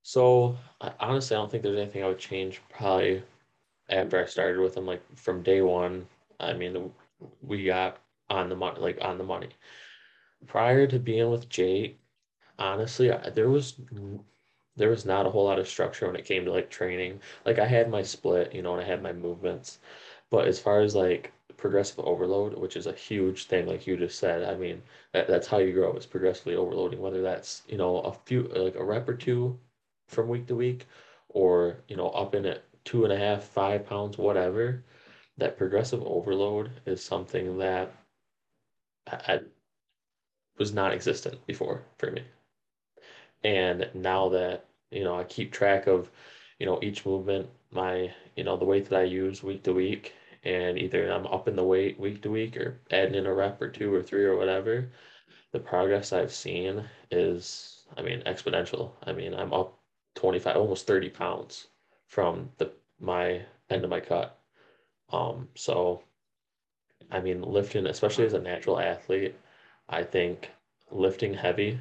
So 0.03 0.55
I, 0.79 0.93
honestly, 1.01 1.35
I 1.35 1.39
don't 1.41 1.51
think 1.51 1.63
there's 1.63 1.77
anything 1.77 2.05
I 2.05 2.07
would 2.07 2.17
change. 2.17 2.61
Probably 2.69 3.21
after 3.89 4.23
I 4.23 4.25
started 4.25 4.61
with 4.61 4.77
him, 4.77 4.85
like 4.85 5.01
from 5.17 5.43
day 5.43 5.61
one. 5.61 6.07
I 6.39 6.53
mean, 6.53 6.91
we 7.41 7.65
got 7.65 7.97
on 8.29 8.47
the 8.47 8.55
money, 8.55 8.79
like 8.79 8.99
on 9.01 9.17
the 9.17 9.25
money. 9.25 9.49
Prior 10.47 10.87
to 10.87 10.99
being 10.99 11.29
with 11.31 11.49
Jake, 11.49 11.99
honestly, 12.59 13.11
I, 13.11 13.29
there 13.31 13.49
was 13.49 13.79
there 14.77 14.89
was 14.89 15.05
not 15.05 15.25
a 15.25 15.29
whole 15.29 15.45
lot 15.45 15.59
of 15.59 15.67
structure 15.67 16.07
when 16.07 16.15
it 16.15 16.25
came 16.25 16.45
to 16.45 16.51
like 16.51 16.69
training. 16.69 17.21
Like 17.45 17.59
I 17.59 17.65
had 17.67 17.89
my 17.89 18.01
split, 18.03 18.53
you 18.53 18.61
know, 18.61 18.73
and 18.73 18.81
I 18.81 18.85
had 18.85 19.01
my 19.03 19.11
movements, 19.13 19.79
but 20.29 20.47
as 20.47 20.59
far 20.59 20.81
as 20.81 20.95
like 20.95 21.33
progressive 21.57 21.99
overload, 21.99 22.53
which 22.57 22.75
is 22.77 22.87
a 22.87 22.93
huge 22.93 23.45
thing, 23.47 23.67
like 23.67 23.87
you 23.87 23.97
just 23.97 24.19
said, 24.19 24.43
I 24.43 24.55
mean, 24.55 24.81
that, 25.13 25.27
that's 25.27 25.47
how 25.47 25.57
you 25.57 25.73
grow 25.73 25.93
is 25.95 26.05
progressively 26.05 26.55
overloading. 26.55 26.99
Whether 27.01 27.21
that's 27.21 27.63
you 27.67 27.77
know 27.77 27.99
a 28.01 28.13
few 28.13 28.43
like 28.43 28.75
a 28.75 28.83
rep 28.83 29.09
or 29.09 29.15
two 29.15 29.59
from 30.07 30.27
week 30.29 30.47
to 30.47 30.55
week, 30.55 30.85
or 31.29 31.77
you 31.87 31.95
know 31.97 32.09
up 32.09 32.35
in 32.35 32.45
at 32.45 32.63
two 32.85 33.03
and 33.03 33.13
a 33.13 33.17
half, 33.17 33.43
five 33.43 33.85
pounds, 33.85 34.17
whatever. 34.17 34.83
That 35.37 35.57
progressive 35.57 36.01
overload 36.03 36.71
is 36.85 37.03
something 37.03 37.57
that 37.57 37.91
I 39.07 39.39
was 40.57 40.73
non-existent 40.73 41.45
before 41.45 41.83
for 41.97 42.11
me. 42.11 42.23
And 43.43 43.89
now 43.93 44.29
that, 44.29 44.65
you 44.91 45.03
know, 45.03 45.17
I 45.19 45.23
keep 45.23 45.51
track 45.51 45.87
of, 45.87 46.09
you 46.59 46.65
know, 46.65 46.79
each 46.81 47.05
movement, 47.05 47.49
my, 47.71 48.13
you 48.35 48.43
know, 48.43 48.57
the 48.57 48.65
weight 48.65 48.89
that 48.89 48.99
I 48.99 49.03
use 49.03 49.43
week 49.43 49.63
to 49.63 49.73
week, 49.73 50.13
and 50.43 50.77
either 50.77 51.11
I'm 51.11 51.27
up 51.27 51.47
in 51.47 51.55
the 51.55 51.63
weight 51.63 51.99
week 51.99 52.21
to 52.23 52.31
week 52.31 52.55
or 52.57 52.79
adding 52.91 53.15
in 53.15 53.25
a 53.25 53.33
rep 53.33 53.61
or 53.61 53.69
two 53.69 53.93
or 53.93 54.01
three 54.01 54.25
or 54.25 54.37
whatever, 54.37 54.91
the 55.51 55.59
progress 55.59 56.13
I've 56.13 56.33
seen 56.33 56.83
is, 57.11 57.83
I 57.97 58.01
mean, 58.01 58.21
exponential. 58.25 58.91
I 59.03 59.11
mean, 59.13 59.33
I'm 59.33 59.53
up 59.53 59.79
25, 60.15 60.55
almost 60.55 60.87
30 60.87 61.09
pounds 61.09 61.67
from 62.07 62.49
the 62.57 62.71
my 62.99 63.41
end 63.69 63.83
of 63.83 63.89
my 63.89 63.99
cut. 63.99 64.39
Um, 65.11 65.49
so 65.55 66.03
I 67.11 67.19
mean, 67.19 67.41
lifting, 67.41 67.85
especially 67.87 68.25
as 68.25 68.33
a 68.33 68.39
natural 68.39 68.79
athlete, 68.79 69.35
I 69.89 70.03
think 70.03 70.49
lifting 70.91 71.33
heavy 71.33 71.79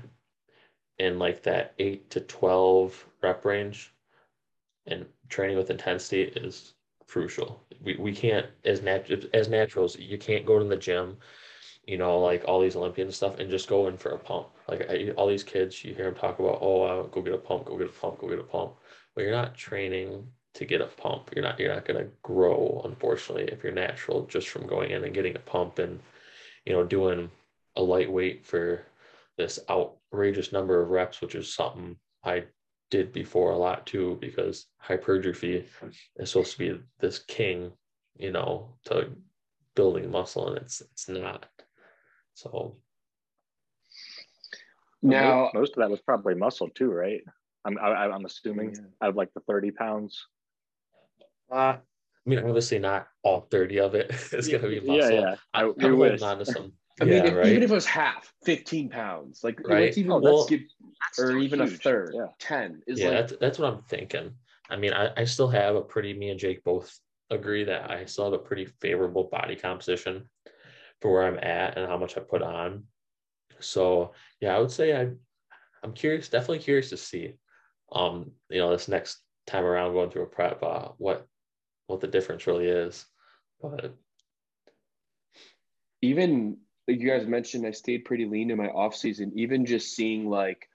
in 0.99 1.19
like 1.19 1.43
that 1.43 1.75
eight 1.79 2.11
to 2.11 2.21
12 2.21 3.07
rep 3.23 3.45
range 3.45 3.93
and 4.87 5.07
training 5.29 5.57
with 5.57 5.71
intensity 5.71 6.23
is 6.23 6.75
crucial. 7.07 7.63
We, 7.83 7.97
we 7.97 8.13
can't, 8.13 8.47
as, 8.65 8.83
nat- 8.83 9.11
as 9.33 9.49
naturals, 9.49 9.99
you 9.99 10.19
can't 10.19 10.47
go 10.47 10.59
to 10.59 10.65
the 10.65 10.77
gym, 10.77 11.17
you 11.87 11.99
know, 11.99 12.19
like 12.21 12.45
all 12.47 12.61
these 12.61 12.77
Olympian 12.77 13.11
stuff 13.11 13.39
and 13.39 13.51
just 13.51 13.69
go 13.69 13.89
in 13.89 13.97
for 13.97 14.11
a 14.11 14.19
pump. 14.19 14.49
Like 14.69 14.89
I, 14.91 15.11
all 15.17 15.27
these 15.27 15.45
kids, 15.45 15.85
you 15.85 15.95
hear 15.95 16.07
them 16.07 16.15
talk 16.15 16.39
about, 16.39 16.59
oh, 16.61 16.83
I'll 16.83 17.07
go 17.09 17.23
get 17.23 17.35
a 17.35 17.39
pump, 17.39 17.67
go 17.67 17.79
get 17.79 17.89
a 17.89 18.01
pump, 18.01 18.19
go 18.19 18.29
get 18.29 18.39
a 18.39 18.45
pump. 18.45 18.75
Well, 19.15 19.25
you're 19.25 19.35
not 19.35 19.55
training 19.55 20.27
to 20.55 20.65
get 20.65 20.81
a 20.81 20.87
pump. 20.87 21.31
You're 21.35 21.45
not 21.45 21.59
you're 21.59 21.75
not 21.75 21.85
going 21.85 22.03
to 22.03 22.11
grow, 22.23 22.83
unfortunately, 22.85 23.45
if 23.53 23.63
you're 23.63 23.73
natural 23.73 24.25
just 24.27 24.49
from 24.49 24.67
going 24.67 24.91
in 24.91 25.05
and 25.05 25.15
getting 25.15 25.37
a 25.37 25.41
pump 25.41 25.79
and 25.79 26.01
you 26.65 26.73
know 26.73 26.85
doing 26.85 27.31
a 27.77 27.83
lightweight 27.83 28.45
for 28.45 28.87
this 29.37 29.59
outrageous 29.69 30.53
number 30.53 30.81
of 30.81 30.91
reps, 30.91 31.21
which 31.21 31.35
is 31.35 31.53
something 31.53 31.97
I 32.25 32.45
did 32.91 33.13
before 33.13 33.51
a 33.53 33.57
lot 33.59 33.87
too, 33.87 34.19
because 34.21 34.67
hypertrophy 34.79 35.65
is 36.17 36.31
supposed 36.31 36.53
to 36.53 36.59
be 36.59 36.81
this 37.01 37.19
king, 37.19 37.73
you 38.17 38.31
know, 38.31 38.77
to 38.87 39.11
building 39.75 40.11
muscle, 40.11 40.49
and 40.49 40.59
it's 40.59 40.81
it's 40.81 41.09
not. 41.09 41.47
So 42.35 42.77
Now, 45.03 45.43
most, 45.43 45.55
most 45.55 45.71
of 45.73 45.77
that 45.79 45.91
was 45.91 46.01
probably 46.01 46.35
muscle 46.35 46.69
too, 46.69 46.91
right? 46.91 47.23
I'm 47.65 47.79
I, 47.79 48.07
I'm 48.07 48.25
assuming 48.25 48.75
Yeah. 48.75 48.81
out 49.03 49.11
of 49.11 49.17
like 49.17 49.33
the 49.35 49.41
30 49.41 49.71
pounds. 49.73 50.27
uh, 51.51 51.55
I 51.57 51.81
mean, 52.31 52.39
obviously 52.39 52.79
not 52.79 53.09
all 53.23 53.41
30 53.51 53.81
of 53.81 53.95
it 53.95 54.11
is 54.33 54.49
going 54.49 54.63
to 54.63 54.69
be 54.69 54.81
muscle. 54.81 55.17
Yeah, 55.17 55.21
yeah. 55.21 55.35
I, 55.53 55.63
I'm, 55.65 55.75
we 55.77 55.85
I'm 55.87 55.99
wish. 55.99 56.21
holding 56.21 56.23
on 56.23 56.39
to 56.39 56.45
some. 56.47 56.73
I 57.01 57.05
yeah, 57.05 57.11
mean, 57.15 57.27
if, 57.27 57.35
right. 57.35 57.47
even 57.49 57.63
if 57.63 57.71
it 57.71 57.75
was 57.75 57.87
half, 57.87 58.33
15 58.45 58.89
pounds, 58.89 59.43
like 59.43 59.61
Right. 59.65 59.85
let's 59.85 59.99
even 59.99 60.13
Oh, 60.13 60.17
let's 60.19 60.49
give, 60.49 60.61
or 61.19 61.25
still 61.31 61.43
even 61.43 61.61
a 61.61 61.67
third, 61.67 62.15
Yeah. 62.15 62.27
10 62.39 62.83
is 62.87 63.01
yeah, 63.01 63.11
like, 63.11 63.21
that's 63.21 63.35
that's 63.41 63.59
what 63.59 63.73
I'm 63.73 63.83
thinking. 63.83 64.33
I 64.71 64.77
mean, 64.77 64.93
I, 64.93 65.11
I 65.17 65.25
still 65.25 65.49
have 65.49 65.75
a 65.75 65.83
pretty. 65.83 66.15
Me 66.15 66.31
and 66.31 66.39
Jake 66.39 66.63
both 66.65 66.97
agree 67.31 67.65
that 67.65 67.91
I 67.91 68.05
still 68.05 68.25
have 68.25 68.33
a 68.35 68.39
pretty 68.39 68.67
favorable 68.81 69.25
body 69.25 69.57
composition 69.57 70.29
for 71.01 71.13
where 71.13 71.25
I'm 71.25 71.39
at 71.39 71.77
and 71.77 71.87
how 71.87 71.99
much 71.99 72.17
I 72.17 72.21
put 72.21 72.43
on. 72.43 72.85
So 73.61 74.13
yeah, 74.41 74.57
I 74.57 74.61
would 74.61 74.71
say 74.71 74.97
I 74.97 75.09
I'm 75.83 75.93
curious, 75.93 76.29
definitely 76.29 76.61
curious 76.61 76.91
to 76.91 76.97
see, 76.97 77.35
um, 77.93 78.31
you 78.49 78.59
know, 78.59 78.71
this 78.71 78.89
next 78.89 79.19
time 79.47 79.65
around 79.65 79.93
going 79.93 80.11
through 80.11 80.23
a 80.23 80.27
prep, 80.27 80.63
uh, 80.63 80.89
what 80.99 81.27
what 81.87 82.01
the 82.01 82.07
difference 82.07 82.47
really 82.47 82.67
is. 82.67 83.05
But 83.61 83.95
even 86.01 86.59
like 86.87 87.01
you 87.01 87.09
guys 87.09 87.27
mentioned, 87.27 87.67
I 87.67 87.71
stayed 87.71 88.05
pretty 88.05 88.27
lean 88.27 88.51
in 88.51 88.59
my 88.59 88.69
off 88.69 88.95
season. 88.95 89.33
Even 89.37 89.67
just 89.67 89.95
seeing 89.95 90.29
like 90.29 90.69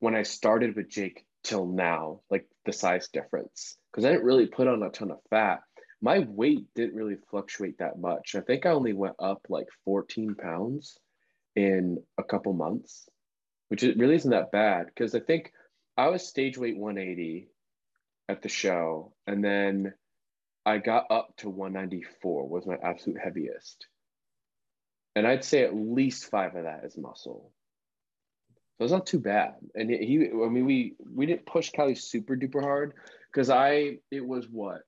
when 0.00 0.14
I 0.14 0.22
started 0.22 0.74
with 0.76 0.88
Jake 0.88 1.24
till 1.44 1.66
now, 1.66 2.20
like 2.30 2.46
the 2.66 2.72
size 2.72 3.08
difference, 3.08 3.76
because 3.90 4.04
I 4.04 4.10
didn't 4.10 4.24
really 4.24 4.46
put 4.46 4.66
on 4.66 4.82
a 4.82 4.90
ton 4.90 5.10
of 5.10 5.18
fat. 5.30 5.60
My 6.02 6.18
weight 6.18 6.66
didn't 6.74 6.96
really 6.96 7.16
fluctuate 7.30 7.78
that 7.78 7.98
much. 7.98 8.34
I 8.34 8.40
think 8.40 8.66
I 8.66 8.70
only 8.70 8.92
went 8.92 9.14
up 9.18 9.46
like 9.48 9.66
14 9.84 10.34
pounds 10.34 10.98
in 11.56 12.02
a 12.18 12.24
couple 12.24 12.52
months, 12.52 13.08
which 13.68 13.82
it 13.82 13.96
really 13.96 14.16
isn't 14.16 14.30
that 14.30 14.52
bad. 14.52 14.86
Because 14.86 15.14
I 15.14 15.20
think 15.20 15.52
I 15.96 16.08
was 16.08 16.26
stage 16.26 16.58
weight 16.58 16.76
180 16.76 17.48
at 18.28 18.42
the 18.42 18.48
show, 18.48 19.14
and 19.26 19.44
then 19.44 19.94
I 20.66 20.78
got 20.78 21.06
up 21.10 21.36
to 21.38 21.48
194 21.48 22.48
was 22.48 22.66
my 22.66 22.76
absolute 22.82 23.20
heaviest. 23.22 23.86
And 25.16 25.26
I'd 25.26 25.44
say 25.44 25.62
at 25.62 25.74
least 25.74 26.26
five 26.26 26.56
of 26.56 26.64
that 26.64 26.84
is 26.84 26.96
muscle. 26.96 27.52
So 28.76 28.84
it's 28.84 28.92
not 28.92 29.06
too 29.06 29.20
bad. 29.20 29.54
And 29.74 29.88
he, 29.88 30.28
I 30.28 30.48
mean, 30.48 30.64
we 30.64 30.96
we 31.14 31.26
didn't 31.26 31.46
push 31.46 31.70
Cali 31.70 31.94
super 31.94 32.36
duper 32.36 32.60
hard 32.60 32.94
because 33.32 33.48
I 33.48 33.98
it 34.10 34.26
was 34.26 34.48
what 34.48 34.82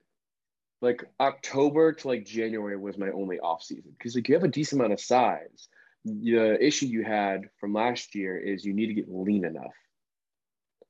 like 0.82 1.04
October 1.20 1.92
to 1.92 2.08
like 2.08 2.26
January 2.26 2.76
was 2.76 2.98
my 2.98 3.10
only 3.10 3.38
off 3.38 3.62
season 3.62 3.92
because 3.96 4.14
like 4.14 4.28
you 4.28 4.34
have 4.34 4.44
a 4.44 4.48
decent 4.48 4.80
amount 4.80 4.92
of 4.92 5.00
size. 5.00 5.68
The 6.04 6.56
issue 6.60 6.86
you 6.86 7.04
had 7.04 7.42
from 7.58 7.72
last 7.72 8.14
year 8.14 8.38
is 8.38 8.64
you 8.64 8.72
need 8.72 8.86
to 8.86 8.94
get 8.94 9.10
lean 9.10 9.44
enough. 9.44 9.74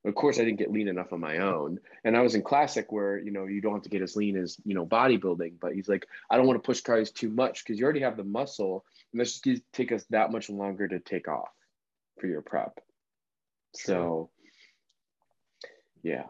Of 0.06 0.14
course, 0.14 0.38
I 0.38 0.44
didn't 0.44 0.60
get 0.60 0.70
lean 0.70 0.86
enough 0.86 1.12
on 1.12 1.18
my 1.18 1.38
own, 1.38 1.80
and 2.04 2.16
I 2.16 2.20
was 2.20 2.36
in 2.36 2.42
classic 2.42 2.92
where 2.92 3.18
you 3.18 3.32
know 3.32 3.46
you 3.46 3.60
don't 3.60 3.74
have 3.74 3.82
to 3.82 3.88
get 3.88 4.02
as 4.02 4.14
lean 4.14 4.36
as 4.36 4.56
you 4.64 4.72
know 4.72 4.86
bodybuilding. 4.86 5.54
But 5.60 5.74
he's 5.74 5.88
like, 5.88 6.06
I 6.30 6.36
don't 6.36 6.46
want 6.46 6.62
to 6.62 6.66
push 6.66 6.80
cardios 6.80 7.12
too 7.12 7.28
much 7.28 7.64
because 7.64 7.80
you 7.80 7.84
already 7.84 8.00
have 8.00 8.16
the 8.16 8.22
muscle, 8.22 8.84
and 9.12 9.20
that's 9.20 9.40
just 9.40 9.62
take 9.72 9.90
us 9.90 10.04
that 10.10 10.30
much 10.30 10.48
longer 10.48 10.86
to 10.86 11.00
take 11.00 11.26
off 11.26 11.48
for 12.20 12.28
your 12.28 12.40
prep. 12.40 12.78
So, 13.74 14.30
yeah. 16.04 16.26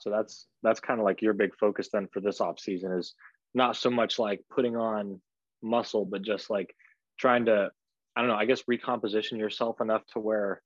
So 0.00 0.10
that's 0.10 0.46
that's 0.64 0.80
kind 0.80 0.98
of 0.98 1.04
like 1.04 1.22
your 1.22 1.34
big 1.34 1.54
focus 1.54 1.88
then 1.92 2.08
for 2.12 2.20
this 2.20 2.40
off 2.40 2.58
season 2.58 2.90
is 2.90 3.14
not 3.54 3.76
so 3.76 3.90
much 3.90 4.18
like 4.18 4.42
putting 4.50 4.76
on 4.76 5.20
muscle, 5.62 6.04
but 6.04 6.22
just 6.22 6.50
like 6.50 6.74
trying 7.16 7.44
to, 7.44 7.70
I 8.16 8.20
don't 8.20 8.28
know, 8.28 8.36
I 8.36 8.46
guess 8.46 8.64
recomposition 8.66 9.38
yourself 9.38 9.80
enough 9.80 10.02
to 10.14 10.18
where 10.18 10.62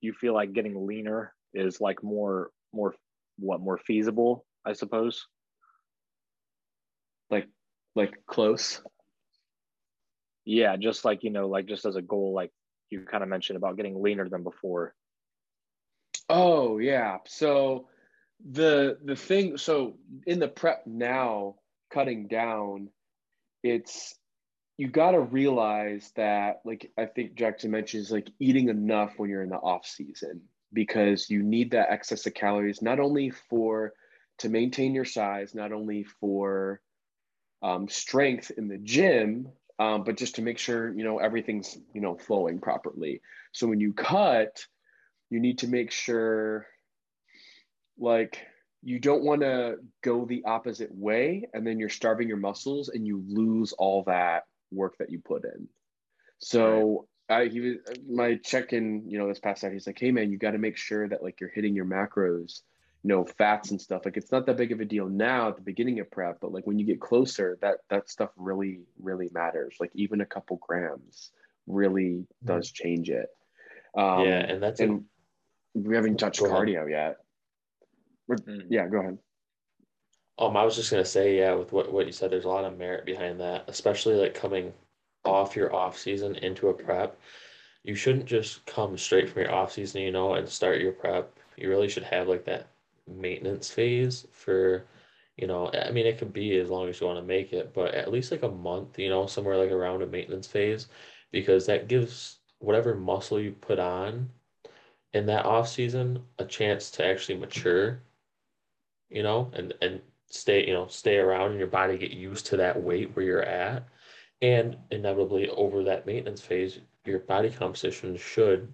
you 0.00 0.12
feel 0.12 0.34
like 0.34 0.54
getting 0.54 0.88
leaner 0.88 1.34
is 1.54 1.80
like 1.80 2.02
more 2.02 2.50
more 2.72 2.94
what 3.38 3.60
more 3.60 3.78
feasible, 3.78 4.44
I 4.64 4.72
suppose. 4.74 5.26
Like 7.30 7.48
like 7.94 8.14
close. 8.26 8.82
Yeah, 10.44 10.76
just 10.76 11.04
like 11.04 11.22
you 11.22 11.30
know, 11.30 11.48
like 11.48 11.66
just 11.66 11.84
as 11.84 11.96
a 11.96 12.02
goal, 12.02 12.32
like 12.34 12.50
you 12.90 13.02
kind 13.02 13.22
of 13.22 13.28
mentioned 13.28 13.56
about 13.56 13.76
getting 13.76 14.02
leaner 14.02 14.28
than 14.28 14.42
before. 14.42 14.94
Oh 16.28 16.78
yeah. 16.78 17.18
So 17.26 17.86
the 18.48 18.98
the 19.04 19.16
thing 19.16 19.56
so 19.56 19.96
in 20.26 20.38
the 20.38 20.48
prep 20.48 20.86
now 20.86 21.56
cutting 21.92 22.26
down 22.26 22.88
it's 23.62 24.14
you 24.78 24.88
got 24.88 25.10
to 25.10 25.20
realize 25.20 26.10
that 26.16 26.60
like 26.64 26.90
i 26.96 27.04
think 27.04 27.34
jackson 27.34 27.70
mentions 27.70 28.10
like 28.10 28.30
eating 28.38 28.68
enough 28.68 29.12
when 29.18 29.28
you're 29.28 29.42
in 29.42 29.50
the 29.50 29.56
off 29.56 29.86
season 29.86 30.40
because 30.72 31.28
you 31.28 31.42
need 31.42 31.72
that 31.72 31.90
excess 31.90 32.26
of 32.26 32.34
calories 32.34 32.82
not 32.82 33.00
only 33.00 33.30
for 33.30 33.92
to 34.38 34.48
maintain 34.48 34.94
your 34.94 35.04
size 35.04 35.54
not 35.54 35.72
only 35.72 36.04
for 36.04 36.80
um, 37.62 37.88
strength 37.88 38.50
in 38.56 38.68
the 38.68 38.78
gym 38.78 39.48
um, 39.78 40.04
but 40.04 40.16
just 40.16 40.36
to 40.36 40.42
make 40.42 40.58
sure 40.58 40.92
you 40.92 41.04
know 41.04 41.18
everything's 41.18 41.78
you 41.92 42.00
know 42.00 42.16
flowing 42.16 42.58
properly 42.58 43.20
so 43.52 43.66
when 43.66 43.80
you 43.80 43.92
cut 43.92 44.64
you 45.30 45.40
need 45.40 45.58
to 45.58 45.68
make 45.68 45.90
sure 45.90 46.66
like 47.98 48.38
you 48.82 48.98
don't 48.98 49.24
want 49.24 49.42
to 49.42 49.76
go 50.02 50.24
the 50.24 50.42
opposite 50.46 50.94
way 50.94 51.46
and 51.52 51.66
then 51.66 51.78
you're 51.78 51.88
starving 51.88 52.28
your 52.28 52.38
muscles 52.38 52.88
and 52.88 53.06
you 53.06 53.22
lose 53.28 53.72
all 53.72 54.04
that 54.04 54.44
work 54.72 54.96
that 54.98 55.10
you 55.10 55.18
put 55.18 55.44
in 55.44 55.68
so. 56.38 57.06
I, 57.30 57.46
he 57.46 57.60
was 57.60 57.76
my 58.08 58.34
check-in 58.36 59.08
you 59.08 59.18
know 59.18 59.28
this 59.28 59.38
past 59.38 59.62
night 59.62 59.72
he's 59.72 59.86
like 59.86 59.98
hey 59.98 60.10
man 60.10 60.30
you 60.30 60.38
got 60.38 60.50
to 60.50 60.58
make 60.58 60.76
sure 60.76 61.08
that 61.08 61.22
like 61.22 61.40
you're 61.40 61.50
hitting 61.50 61.74
your 61.74 61.84
macros 61.86 62.62
you 63.02 63.08
know 63.08 63.24
fats 63.24 63.70
and 63.70 63.80
stuff. 63.80 64.02
Like 64.04 64.16
it's 64.16 64.30
not 64.30 64.46
that 64.46 64.56
big 64.56 64.72
of 64.72 64.80
a 64.80 64.84
deal 64.84 65.08
now 65.08 65.48
at 65.48 65.56
the 65.56 65.62
beginning 65.62 66.00
of 66.00 66.10
prep 66.10 66.40
but 66.40 66.52
like 66.52 66.66
when 66.66 66.78
you 66.78 66.84
get 66.84 67.00
closer 67.00 67.58
that 67.62 67.78
that 67.88 68.10
stuff 68.10 68.30
really 68.36 68.80
really 68.98 69.30
matters. 69.32 69.76
Like 69.80 69.90
even 69.94 70.20
a 70.20 70.26
couple 70.26 70.56
grams 70.56 71.30
really 71.66 72.26
does 72.44 72.70
change 72.70 73.08
it. 73.08 73.28
Um, 73.96 74.26
yeah 74.26 74.40
and 74.40 74.62
that's 74.62 74.80
and 74.80 75.04
a, 75.74 75.78
we 75.78 75.94
haven't 75.94 76.18
touched 76.18 76.40
cardio 76.40 76.90
yet. 76.90 77.18
Mm. 78.30 78.66
Yeah, 78.68 78.86
go 78.86 78.98
ahead. 78.98 79.18
Um, 80.38 80.56
I 80.56 80.64
was 80.64 80.76
just 80.76 80.90
gonna 80.90 81.04
say, 81.04 81.38
yeah, 81.38 81.54
with 81.54 81.72
what, 81.72 81.92
what 81.92 82.06
you 82.06 82.12
said, 82.12 82.30
there's 82.30 82.44
a 82.44 82.48
lot 82.48 82.64
of 82.64 82.78
merit 82.78 83.04
behind 83.04 83.40
that, 83.40 83.64
especially 83.68 84.14
like 84.14 84.34
coming 84.34 84.72
off 85.24 85.56
your 85.56 85.74
off 85.74 85.98
season 85.98 86.36
into 86.36 86.68
a 86.68 86.74
prep. 86.74 87.18
You 87.82 87.94
shouldn't 87.94 88.26
just 88.26 88.64
come 88.66 88.96
straight 88.98 89.30
from 89.30 89.42
your 89.42 89.52
off 89.52 89.72
season, 89.72 90.02
you 90.02 90.12
know, 90.12 90.34
and 90.34 90.48
start 90.48 90.80
your 90.80 90.92
prep. 90.92 91.38
You 91.56 91.68
really 91.68 91.88
should 91.88 92.02
have 92.04 92.28
like 92.28 92.44
that 92.46 92.68
maintenance 93.06 93.70
phase 93.70 94.26
for, 94.32 94.84
you 95.36 95.46
know, 95.46 95.70
I 95.72 95.90
mean, 95.90 96.06
it 96.06 96.18
could 96.18 96.32
be 96.32 96.56
as 96.58 96.70
long 96.70 96.88
as 96.88 97.00
you 97.00 97.06
want 97.06 97.18
to 97.18 97.24
make 97.26 97.52
it, 97.52 97.72
but 97.74 97.94
at 97.94 98.10
least 98.10 98.30
like 98.30 98.42
a 98.42 98.48
month, 98.48 98.98
you 98.98 99.08
know, 99.08 99.26
somewhere 99.26 99.56
like 99.56 99.70
around 99.72 100.02
a 100.02 100.06
maintenance 100.06 100.46
phase, 100.46 100.88
because 101.32 101.66
that 101.66 101.88
gives 101.88 102.38
whatever 102.58 102.94
muscle 102.94 103.40
you 103.40 103.52
put 103.52 103.78
on 103.78 104.30
in 105.12 105.26
that 105.26 105.44
off 105.46 105.68
season 105.68 106.22
a 106.38 106.44
chance 106.44 106.90
to 106.92 107.04
actually 107.06 107.38
mature 107.38 108.02
you 109.10 109.22
know, 109.22 109.50
and 109.54 109.74
and 109.82 110.00
stay, 110.26 110.66
you 110.66 110.72
know, 110.72 110.86
stay 110.86 111.18
around 111.18 111.50
and 111.50 111.58
your 111.58 111.68
body 111.68 111.98
get 111.98 112.12
used 112.12 112.46
to 112.46 112.56
that 112.56 112.80
weight 112.80 113.14
where 113.14 113.24
you're 113.24 113.42
at. 113.42 113.86
And 114.42 114.76
inevitably 114.90 115.48
over 115.50 115.84
that 115.84 116.06
maintenance 116.06 116.40
phase, 116.40 116.80
your 117.04 117.18
body 117.18 117.50
composition 117.50 118.16
should 118.16 118.72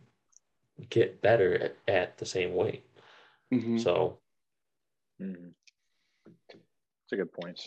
get 0.91 1.21
better 1.23 1.55
at, 1.55 1.77
at 1.89 2.19
the 2.19 2.27
same 2.27 2.55
weight. 2.55 2.85
Mm-hmm. 3.53 3.79
So 3.79 4.19
mm-hmm. 5.21 5.49
it's 6.17 7.13
a 7.13 7.17
good 7.17 7.33
point. 7.33 7.61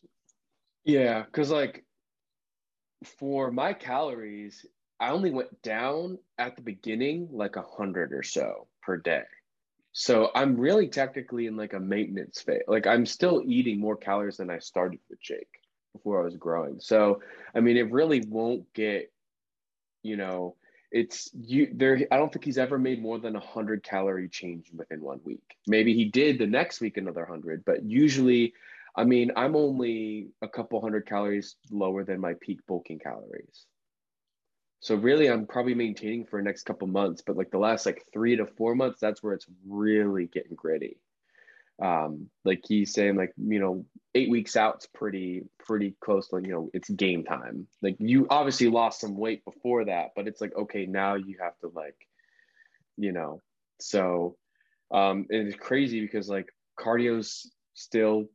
Yeah, 0.86 1.24
because 1.24 1.50
like 1.52 1.84
for 3.04 3.52
my 3.52 3.74
calories, 3.74 4.66
I 5.00 5.10
only 5.12 5.32
went 5.32 5.62
down 5.62 6.20
at 6.38 6.56
the 6.56 6.62
beginning 6.62 7.30
like 7.32 7.56
a 7.56 7.62
hundred 7.62 8.14
or 8.14 8.24
so 8.24 8.68
per 8.82 8.98
day. 8.98 9.24
So 9.92 10.30
I'm 10.36 10.58
really 10.58 10.88
technically 10.88 11.48
in 11.48 11.58
like 11.58 11.74
a 11.74 11.80
maintenance 11.80 12.42
phase. 12.42 12.62
Like 12.68 12.88
I'm 12.88 13.06
still 13.06 13.42
eating 13.46 13.80
more 13.80 13.98
calories 13.98 14.38
than 14.38 14.50
I 14.50 14.60
started 14.60 15.00
with 15.10 15.22
Jake 15.22 15.59
before 15.94 16.22
I 16.22 16.26
was 16.26 16.36
growing. 16.38 16.80
So 16.80 17.22
I 17.56 17.60
mean, 17.60 17.78
it 17.78 17.92
really 17.92 18.22
won't 18.28 18.72
get, 18.74 19.12
you 20.04 20.18
know, 20.18 20.56
it's 20.92 21.30
you 21.34 21.70
there. 21.74 22.00
I 22.12 22.18
don't 22.18 22.32
think 22.34 22.46
he's 22.46 22.58
ever 22.58 22.80
made 22.80 23.02
more 23.02 23.20
than 23.20 23.36
a 23.36 23.40
hundred 23.40 23.84
calorie 23.84 24.30
change 24.30 24.72
within 24.74 25.02
one 25.02 25.20
week. 25.24 25.58
Maybe 25.68 25.94
he 25.94 26.06
did 26.06 26.40
the 26.40 26.48
next 26.48 26.82
week 26.82 26.98
another 26.98 27.26
hundred, 27.26 27.64
but 27.64 27.84
usually, 27.84 28.54
I 28.96 29.04
mean, 29.04 29.32
I'm 29.36 29.56
only 29.56 30.30
a 30.42 30.48
couple 30.48 30.82
hundred 30.82 31.06
calories 31.06 31.56
lower 31.70 32.04
than 32.04 32.20
my 32.20 32.34
peak 32.42 32.60
bulking 32.68 33.00
calories. 33.00 33.66
So 34.82 34.96
really, 34.96 35.30
I'm 35.30 35.46
probably 35.46 35.76
maintaining 35.76 36.26
for 36.26 36.40
the 36.40 36.46
next 36.46 36.64
couple 36.64 36.88
months, 36.88 37.22
but 37.26 37.36
like 37.36 37.52
the 37.52 37.60
last 37.60 37.86
like 37.86 38.06
three 38.14 38.38
to 38.38 38.46
four 38.46 38.76
months, 38.76 39.00
that's 39.00 39.22
where 39.22 39.34
it's 39.34 39.48
really 39.68 40.26
getting 40.26 40.56
gritty. 40.56 40.98
Um, 41.82 42.30
like 42.44 42.62
he's 42.68 42.94
saying, 42.94 43.16
like 43.16 43.34
you 43.38 43.60
know, 43.60 43.86
eight 44.16 44.30
weeks 44.30 44.56
out's 44.56 44.88
pretty 44.88 45.44
pretty 45.66 45.96
close 46.02 46.28
to 46.30 46.42
you 46.42 46.52
know 46.52 46.70
it's 46.74 46.90
game 46.90 47.24
time. 47.24 47.68
Like 47.82 47.96
you 48.00 48.28
obviously 48.30 48.70
lost 48.70 49.02
some 49.02 49.18
weight 49.18 49.44
before 49.46 49.86
that, 49.86 50.10
but 50.16 50.28
it's 50.28 50.42
like 50.42 50.56
okay, 50.56 50.86
now 50.86 51.16
you 51.16 51.38
have 51.42 51.58
to 51.60 51.72
like, 51.74 51.96
you 52.98 53.12
know, 53.12 53.42
so 53.80 54.36
um, 54.92 55.26
it's 55.30 55.56
crazy 55.56 56.02
because 56.02 56.30
like 56.30 56.48
cardio's 56.80 57.52
still 57.74 58.26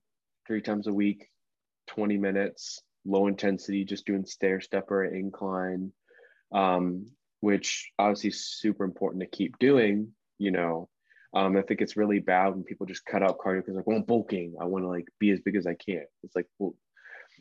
three 0.47 0.63
times 0.63 0.87
a 0.87 0.93
week, 0.93 1.29
20 1.89 2.17
minutes, 2.19 2.81
low 3.05 3.27
intensity, 3.27 3.85
just 3.85 4.07
doing 4.07 4.25
stair 4.25 4.61
stepper 4.61 5.05
incline 5.05 5.93
um, 6.55 7.07
which 7.41 7.91
obviously 7.99 8.31
is 8.31 8.47
super 8.47 8.85
important 8.85 9.23
to 9.23 9.37
keep 9.37 9.59
doing. 9.59 10.13
You 10.39 10.53
know, 10.53 10.89
um, 11.35 11.57
I 11.57 11.63
think 11.63 11.81
it's 11.81 11.97
really 11.97 12.21
bad 12.21 12.51
when 12.51 12.65
people 12.65 12.87
just 12.87 13.05
cut 13.05 13.23
out 13.23 13.39
cardio 13.39 13.59
because 13.59 13.77
like, 13.77 13.87
well, 13.87 13.97
I'm 13.97 14.05
bulking. 14.05 14.55
I 14.61 14.65
want 14.65 14.85
to 14.85 14.89
like 14.89 15.09
be 15.19 15.31
as 15.31 15.41
big 15.41 15.57
as 15.57 15.67
I 15.67 15.75
can. 15.75 16.05
It's 16.23 16.37
like, 16.37 16.47
well, 16.59 16.75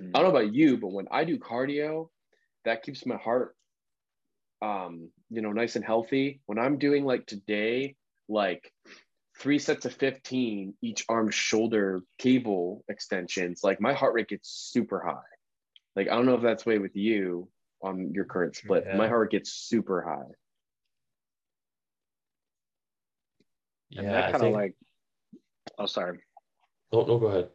mm. 0.01 0.09
I 0.13 0.19
don't 0.19 0.33
know 0.33 0.39
about 0.39 0.53
you, 0.53 0.77
but 0.77 0.91
when 0.91 1.07
I 1.11 1.23
do 1.23 1.37
cardio, 1.37 2.09
that 2.65 2.83
keeps 2.83 3.05
my 3.05 3.17
heart, 3.17 3.55
um, 4.61 5.09
you 5.29 5.41
know, 5.41 5.51
nice 5.51 5.75
and 5.75 5.85
healthy. 5.85 6.41
When 6.45 6.57
I'm 6.57 6.79
doing 6.79 7.05
like 7.05 7.25
today, 7.25 7.95
like 8.27 8.71
three 9.39 9.59
sets 9.59 9.85
of 9.85 9.93
15 9.93 10.73
each 10.81 11.05
arm 11.07 11.29
shoulder 11.29 12.01
cable 12.17 12.83
extensions, 12.89 13.63
like 13.63 13.79
my 13.79 13.93
heart 13.93 14.13
rate 14.13 14.29
gets 14.29 14.49
super 14.49 15.03
high. 15.05 15.19
Like, 15.95 16.07
I 16.09 16.15
don't 16.15 16.25
know 16.25 16.35
if 16.35 16.41
that's 16.41 16.63
the 16.63 16.71
way 16.71 16.77
with 16.79 16.95
you, 16.95 17.47
on 17.83 18.11
your 18.13 18.25
current 18.25 18.55
split. 18.55 18.85
Yeah. 18.87 18.95
My 18.95 19.07
heart 19.07 19.31
gets 19.31 19.51
super 19.51 20.01
high. 20.01 20.31
Yeah, 23.95 24.11
that 24.11 24.31
kind 24.31 24.35
of 24.35 24.41
think... 24.41 24.55
like. 24.55 24.75
Oh, 25.77 25.85
sorry. 25.85 26.19
No, 26.91 27.05
no, 27.05 27.17
go 27.17 27.27
ahead. 27.27 27.49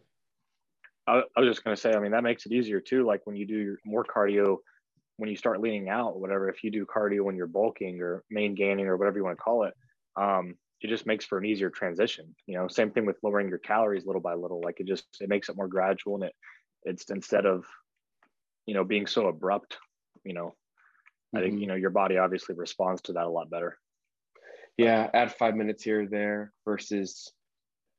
I, 1.07 1.22
I 1.37 1.40
was 1.40 1.48
just 1.48 1.64
going 1.64 1.74
to 1.74 1.81
say, 1.81 1.92
I 1.92 2.01
mean, 2.01 2.12
that 2.12 2.24
makes 2.24 2.46
it 2.46 2.53
easier 2.53 2.81
too. 2.81 3.05
Like 3.05 3.20
when 3.24 3.37
you 3.37 3.46
do 3.46 3.57
your 3.57 3.77
more 3.85 4.05
cardio, 4.05 4.59
when 5.16 5.31
you 5.31 5.37
start 5.37 5.61
leaning 5.61 5.88
out, 5.88 6.18
whatever, 6.18 6.48
if 6.48 6.64
you 6.64 6.70
do 6.70 6.85
cardio 6.85 7.22
when 7.22 7.37
you're 7.37 7.46
bulking 7.46 8.01
or 8.01 8.24
main 8.31 8.55
gaining 8.55 8.87
or 8.87 8.96
whatever 8.96 9.18
you 9.18 9.24
want 9.24 9.37
to 9.37 9.42
call 9.42 9.64
it, 9.64 9.74
um, 10.16 10.55
it 10.81 10.88
just 10.88 11.07
makes 11.07 11.24
for 11.24 11.38
an 11.38 11.44
easier 11.44 11.70
transition. 11.70 12.35
You 12.46 12.59
know, 12.59 12.68
same 12.68 12.90
thing 12.90 13.07
with 13.07 13.18
lowering 13.22 13.48
your 13.48 13.59
calories 13.59 14.07
little 14.07 14.20
by 14.20 14.35
little. 14.35 14.61
Like 14.61 14.81
it 14.81 14.87
just 14.87 15.05
it 15.20 15.29
makes 15.29 15.48
it 15.48 15.57
more 15.57 15.68
gradual 15.68 16.16
and 16.16 16.24
it 16.24 16.35
it's 16.85 17.11
instead 17.11 17.46
of 17.46 17.64
you 18.66 18.74
know 18.74 18.85
being 18.85 19.07
so 19.07 19.27
abrupt 19.27 19.77
you 20.24 20.35
know, 20.35 20.46
mm-hmm. 20.46 21.38
I 21.38 21.40
think, 21.40 21.55
mm-hmm. 21.55 21.62
you 21.62 21.66
know, 21.68 21.74
your 21.74 21.90
body 21.90 22.18
obviously 22.18 22.55
responds 22.55 23.03
to 23.03 23.14
that 23.14 23.24
a 23.24 23.31
lot 23.31 23.51
better. 23.51 23.79
Yeah, 24.78 25.10
add 25.12 25.34
five 25.34 25.56
minutes 25.56 25.82
here 25.82 26.02
or 26.02 26.06
there 26.06 26.52
versus 26.64 27.32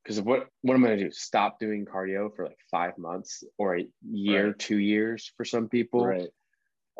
because 0.04 0.18
of 0.18 0.26
what 0.26 0.48
what 0.62 0.74
am 0.74 0.84
I 0.86 0.88
gonna 0.88 1.00
do? 1.02 1.12
Stop 1.12 1.60
doing 1.60 1.86
cardio 1.86 2.34
for 2.36 2.46
like 2.46 2.58
five 2.72 2.98
months 2.98 3.44
or 3.58 3.78
a 3.78 3.88
year, 4.10 4.48
right. 4.48 4.60
two 4.60 4.80
years 4.80 5.32
for 5.38 5.46
some 5.46 5.68
people. 5.68 6.06
Right. 6.06 6.30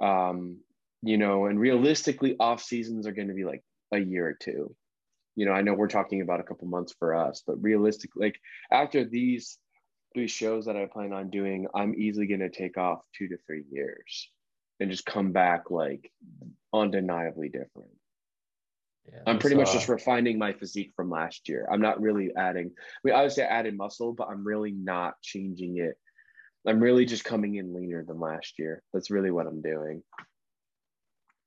Um, 0.02 0.58
you 1.02 1.18
know, 1.18 1.46
and 1.46 1.60
realistically, 1.60 2.36
off 2.40 2.62
seasons 2.62 3.08
are 3.08 3.14
going 3.14 3.30
to 3.30 3.34
be 3.34 3.46
like 3.46 3.64
a 3.94 4.00
year 4.00 4.28
or 4.28 4.34
two. 4.34 4.76
You 5.36 5.46
know, 5.46 5.54
I 5.54 5.62
know 5.62 5.74
we're 5.74 5.88
talking 5.88 6.22
about 6.22 6.42
a 6.42 6.44
couple 6.44 6.68
months 6.68 6.94
for 7.00 7.16
us, 7.16 7.42
but 7.48 7.62
realistically, 7.62 8.28
like 8.28 8.40
after 8.72 9.06
these 9.06 9.58
three 10.14 10.28
shows 10.28 10.66
that 10.66 10.76
I 10.76 10.86
plan 10.88 11.14
on 11.14 11.30
doing, 11.30 11.68
I'm 11.74 11.96
easily 11.96 12.28
going 12.28 12.42
to 12.42 12.50
take 12.50 12.78
off 12.78 13.00
two 13.18 13.30
to 13.30 13.38
three 13.46 13.64
years 13.72 14.30
and 14.80 14.92
just 14.92 15.06
come 15.06 15.32
back 15.32 15.72
like 15.72 16.12
undeniably 16.74 17.48
different. 17.48 17.92
Yeah, 19.08 19.20
I'm 19.26 19.40
pretty 19.40 19.56
much 19.56 19.72
just 19.72 19.90
refining 19.90 20.38
my 20.38 20.54
physique 20.54 20.94
from 20.96 21.10
last 21.10 21.50
year. 21.50 21.68
I'm 21.72 21.82
not 21.82 22.00
really 22.02 22.32
adding. 22.36 22.72
I 22.78 23.00
mean, 23.04 23.16
obviously 23.16 23.44
I 23.44 23.48
added 23.48 23.76
muscle, 23.76 24.14
but 24.14 24.30
I'm 24.30 24.44
really 24.44 24.72
not 24.72 25.20
changing 25.22 25.78
it. 25.78 25.98
I'm 26.68 26.80
really 26.80 27.06
just 27.06 27.24
coming 27.24 27.56
in 27.56 27.74
leaner 27.74 28.04
than 28.04 28.20
last 28.20 28.60
year. 28.60 28.84
That's 28.94 29.10
really 29.10 29.32
what 29.32 29.48
I'm 29.48 29.62
doing. 29.62 30.04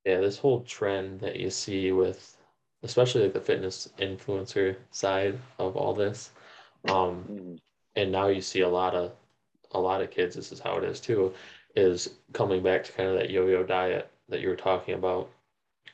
Yeah, 0.05 0.21
this 0.21 0.39
whole 0.39 0.63
trend 0.63 1.21
that 1.21 1.39
you 1.39 1.51
see 1.51 1.93
with, 1.93 2.37
especially 2.83 3.25
like 3.25 3.35
the 3.35 3.41
fitness 3.41 3.89
influencer 3.99 4.77
side 4.91 5.39
of 5.59 5.77
all 5.77 5.95
this, 5.95 6.31
um, 6.89 7.25
mm-hmm. 7.31 7.55
and 7.95 8.11
now 8.11 8.27
you 8.27 8.41
see 8.41 8.63
a 8.63 8.69
lot 8.69 8.95
of, 8.95 9.13
a 9.73 9.79
lot 9.79 10.01
of 10.03 10.11
kids. 10.11 10.35
This 10.35 10.51
is 10.51 10.59
how 10.59 10.79
it 10.79 10.85
is 10.85 10.99
too, 10.99 11.33
is 11.77 12.15
coming 12.33 12.63
back 12.63 12.83
to 12.85 12.93
kind 12.93 13.09
of 13.09 13.17
that 13.17 13.31
yo-yo 13.31 13.63
diet 13.63 14.11
that 14.29 14.41
you 14.41 14.49
were 14.49 14.57
talking 14.57 14.95
about 14.95 15.31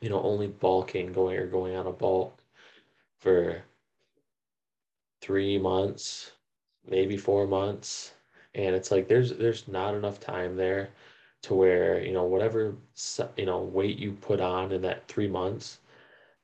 you 0.01 0.09
know, 0.11 0.23
only 0.23 0.49
bulking, 0.49 1.13
going 1.13 1.37
or 1.39 1.47
going 1.47 1.77
on 1.77 1.87
a 1.87 1.93
bulk 1.93 2.39
for 3.21 3.63
three 5.21 5.59
months, 5.59 6.33
maybe 6.87 7.17
four 7.17 7.47
months. 7.47 8.15
And 8.55 8.75
it's 8.75 8.91
like 8.91 9.09
there's 9.09 9.33
there's 9.37 9.69
not 9.69 9.95
enough 9.95 10.21
time 10.21 10.57
there 10.57 10.91
to 11.43 11.55
where, 11.55 12.03
you 12.03 12.13
know, 12.13 12.25
whatever 12.25 12.77
you 13.37 13.47
know, 13.47 13.61
weight 13.63 13.99
you 13.99 14.13
put 14.13 14.41
on 14.41 14.73
in 14.73 14.83
that 14.83 15.07
three 15.09 15.29
months, 15.29 15.81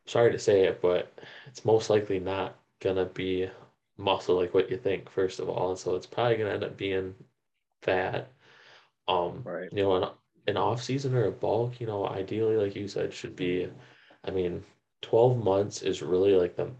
sorry 0.07 0.33
to 0.33 0.39
say 0.39 0.65
it, 0.65 0.81
but 0.83 1.13
it's 1.47 1.65
most 1.65 1.91
likely 1.91 2.21
not 2.21 2.57
gonna 2.81 3.07
be 3.07 3.51
muscle 3.99 4.37
like 4.37 4.55
what 4.55 4.71
you 4.71 4.77
think, 4.79 5.11
first 5.11 5.41
of 5.41 5.49
all. 5.49 5.71
And 5.71 5.79
so 5.79 5.97
it's 5.97 6.07
probably 6.07 6.37
gonna 6.37 6.51
end 6.51 6.65
up 6.65 6.77
being 6.77 7.15
fat. 7.83 8.33
Um, 9.09 9.45
right. 9.45 9.69
you 9.73 9.83
know, 9.83 9.97
and 9.97 10.07
an 10.47 10.57
off 10.57 10.83
season 10.83 11.15
or 11.15 11.27
a 11.27 11.33
bulk, 11.33 11.81
you 11.81 11.87
know, 11.87 12.07
ideally, 12.07 12.57
like 12.57 12.77
you 12.77 12.89
said, 12.89 13.13
should 13.13 13.35
be, 13.37 13.69
I 14.25 14.31
mean, 14.31 14.63
12 15.03 15.43
months 15.43 15.83
is 15.83 16.03
really 16.03 16.33
like 16.33 16.57
the, 16.57 16.71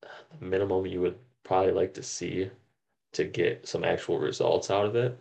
the 0.00 0.44
minimum 0.44 0.86
you 0.86 1.00
would 1.00 1.18
probably 1.42 1.72
like 1.72 1.94
to 1.94 2.02
see 2.02 2.50
to 3.12 3.24
get 3.24 3.66
some 3.66 3.84
actual 3.84 4.18
results 4.18 4.70
out 4.70 4.84
of 4.86 4.96
it, 4.96 5.18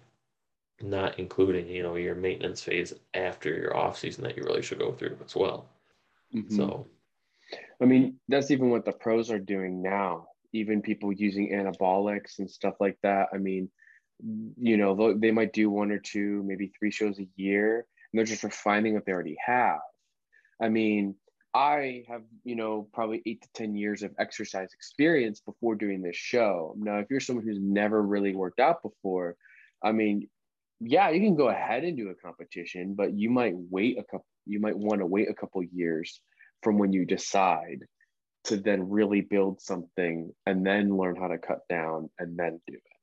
not 0.81 1.17
including, 1.19 1.67
you 1.67 1.83
know, 1.83 1.95
your 1.95 2.15
maintenance 2.15 2.61
phase 2.61 2.93
after 3.13 3.53
your 3.53 3.75
off 3.75 3.97
season 3.97 4.23
that 4.23 4.35
you 4.35 4.43
really 4.43 4.61
should 4.61 4.79
go 4.79 4.91
through 4.91 5.17
as 5.23 5.35
well. 5.35 5.67
Mm-hmm. 6.35 6.55
So, 6.55 6.87
I 7.81 7.85
mean, 7.85 8.19
that's 8.27 8.51
even 8.51 8.69
what 8.69 8.85
the 8.85 8.91
pros 8.91 9.31
are 9.31 9.39
doing 9.39 9.81
now, 9.81 10.27
even 10.51 10.81
people 10.81 11.13
using 11.13 11.51
anabolics 11.51 12.39
and 12.39 12.49
stuff 12.49 12.75
like 12.79 12.97
that. 13.03 13.29
I 13.33 13.37
mean, 13.37 13.69
you 14.19 14.77
know 14.77 15.13
they 15.13 15.31
might 15.31 15.53
do 15.53 15.69
one 15.69 15.91
or 15.91 15.99
two 15.99 16.43
maybe 16.45 16.71
three 16.77 16.91
shows 16.91 17.19
a 17.19 17.27
year 17.35 17.85
and 18.11 18.17
they're 18.17 18.25
just 18.25 18.43
refining 18.43 18.93
what 18.93 19.05
they 19.05 19.11
already 19.11 19.37
have. 19.45 19.79
I 20.61 20.69
mean 20.69 21.15
i 21.53 22.03
have 22.09 22.23
you 22.43 22.55
know 22.55 22.87
probably 22.93 23.21
eight 23.25 23.41
to 23.41 23.47
ten 23.53 23.73
years 23.73 24.03
of 24.03 24.11
exercise 24.19 24.69
experience 24.73 25.39
before 25.39 25.75
doing 25.75 26.01
this 26.01 26.15
show. 26.15 26.75
Now 26.77 26.99
if 26.99 27.07
you're 27.09 27.19
someone 27.19 27.45
who's 27.45 27.59
never 27.61 28.01
really 28.01 28.35
worked 28.35 28.59
out 28.59 28.81
before 28.83 29.35
i 29.83 29.91
mean 29.91 30.27
yeah 30.79 31.09
you 31.09 31.19
can 31.19 31.35
go 31.35 31.49
ahead 31.49 31.83
and 31.83 31.97
do 31.97 32.09
a 32.09 32.15
competition 32.15 32.93
but 32.95 33.13
you 33.13 33.29
might 33.29 33.53
wait 33.55 33.97
a 33.97 34.03
couple 34.03 34.25
you 34.45 34.59
might 34.59 34.77
want 34.77 34.99
to 34.99 35.05
wait 35.05 35.29
a 35.29 35.33
couple 35.33 35.61
years 35.63 36.19
from 36.63 36.77
when 36.77 36.93
you 36.93 37.05
decide 37.05 37.79
to 38.45 38.57
then 38.57 38.89
really 38.89 39.21
build 39.21 39.61
something 39.61 40.31
and 40.45 40.65
then 40.65 40.95
learn 40.95 41.15
how 41.15 41.27
to 41.27 41.37
cut 41.37 41.59
down 41.67 42.09
and 42.19 42.37
then 42.37 42.59
do 42.67 42.73
it 42.73 42.96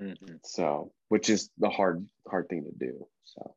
Mm-hmm. 0.00 0.36
So, 0.42 0.92
which 1.08 1.30
is 1.30 1.50
the 1.58 1.70
hard 1.70 2.06
hard 2.28 2.48
thing 2.48 2.64
to 2.64 2.86
do. 2.86 3.06
So, 3.24 3.54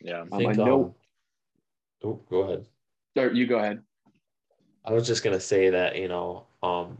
yeah, 0.00 0.24
I, 0.32 0.36
um, 0.36 0.46
I 0.46 0.52
know. 0.52 0.84
Um, 0.84 2.10
oh, 2.10 2.20
go 2.28 2.40
ahead. 2.42 2.66
Or 3.16 3.32
you 3.32 3.46
go 3.46 3.58
ahead. 3.58 3.82
I 4.84 4.92
was 4.92 5.06
just 5.06 5.22
gonna 5.22 5.40
say 5.40 5.70
that 5.70 5.96
you 5.96 6.08
know, 6.08 6.46
um, 6.62 6.98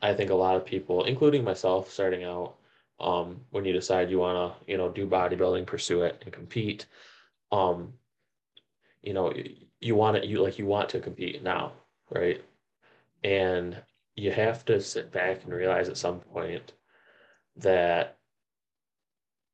I 0.00 0.14
think 0.14 0.30
a 0.30 0.34
lot 0.34 0.56
of 0.56 0.64
people, 0.64 1.04
including 1.04 1.44
myself, 1.44 1.90
starting 1.90 2.24
out, 2.24 2.56
um, 3.00 3.40
when 3.50 3.64
you 3.64 3.72
decide 3.72 4.10
you 4.10 4.18
want 4.18 4.54
to, 4.54 4.70
you 4.70 4.76
know, 4.76 4.88
do 4.88 5.06
bodybuilding, 5.06 5.66
pursue 5.66 6.02
it, 6.02 6.20
and 6.22 6.32
compete, 6.32 6.86
um, 7.50 7.92
you 9.02 9.12
know, 9.12 9.32
you 9.80 9.94
want 9.94 10.16
it, 10.16 10.24
you 10.24 10.42
like 10.42 10.58
you 10.58 10.66
want 10.66 10.88
to 10.90 11.00
compete 11.00 11.42
now, 11.42 11.72
right? 12.10 12.42
And 13.24 13.76
you 14.14 14.30
have 14.30 14.64
to 14.66 14.80
sit 14.80 15.10
back 15.10 15.44
and 15.44 15.52
realize 15.52 15.88
at 15.88 15.96
some 15.96 16.20
point 16.20 16.72
that 17.56 18.18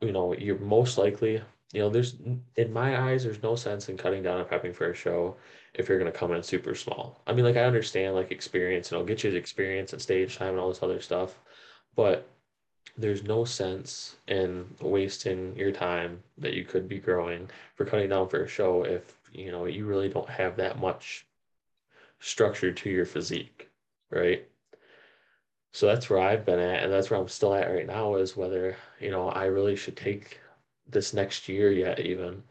you 0.01 0.13
know 0.13 0.35
you're 0.35 0.59
most 0.59 0.99
likely 0.99 1.43
you 1.73 1.81
know 1.81 1.91
there's 1.91 2.17
in 2.57 2.73
my 2.73 3.01
eyes 3.01 3.25
there's 3.25 3.43
no 3.43 3.57
sense 3.57 3.89
in 3.89 3.97
cutting 3.97 4.23
down 4.23 4.41
and 4.41 4.49
prepping 4.49 4.75
for 4.75 4.91
a 4.91 4.95
show 4.95 5.37
if 5.75 5.89
you're 5.89 5.99
going 5.99 6.11
to 6.11 6.19
come 6.19 6.33
in 6.33 6.43
super 6.43 6.75
small. 6.75 7.21
I 7.27 7.33
mean 7.33 7.45
like 7.45 7.57
i 7.57 7.65
understand 7.65 8.15
like 8.15 8.31
experience 8.31 8.91
and 8.91 8.99
i'll 8.99 9.05
get 9.05 9.25
you 9.25 9.33
experience 9.33 9.93
and 9.93 10.01
stage 10.01 10.37
time 10.37 10.51
and 10.51 10.59
all 10.59 10.69
this 10.69 10.83
other 10.83 11.01
stuff 11.01 11.39
but 11.97 12.29
there's 12.97 13.23
no 13.23 13.45
sense 13.45 14.17
in 14.27 14.67
wasting 14.81 15.55
your 15.57 15.73
time 15.73 16.23
that 16.39 16.55
you 16.55 16.65
could 16.65 16.89
be 16.89 16.99
growing 16.99 17.49
for 17.75 17.85
cutting 17.85 18.09
down 18.09 18.29
for 18.29 18.43
a 18.43 18.49
show 18.49 18.83
if 18.85 19.19
you 19.33 19.51
know 19.51 19.67
you 19.67 19.87
really 19.87 20.09
don't 20.09 20.29
have 20.29 20.57
that 20.57 20.79
much 20.79 21.27
structure 22.21 22.73
to 22.73 22.91
your 22.91 23.07
physique 23.07 23.71
right 24.11 24.49
so 25.79 25.87
that's 25.87 26.11
where 26.11 26.19
I've 26.19 26.45
been 26.45 26.59
at, 26.59 26.83
and 26.83 26.93
that's 26.93 27.09
where 27.09 27.21
I'm 27.21 27.29
still 27.29 27.55
at 27.55 27.71
right 27.71 27.87
now. 27.87 28.17
Is 28.17 28.37
whether 28.37 28.77
you 28.99 29.13
know 29.13 29.29
I 29.29 29.45
really 29.45 29.77
should 29.77 29.97
take 29.97 30.41
this 30.89 31.15
next 31.15 31.49
year 31.49 31.71
yet, 31.71 32.01
even, 32.01 32.43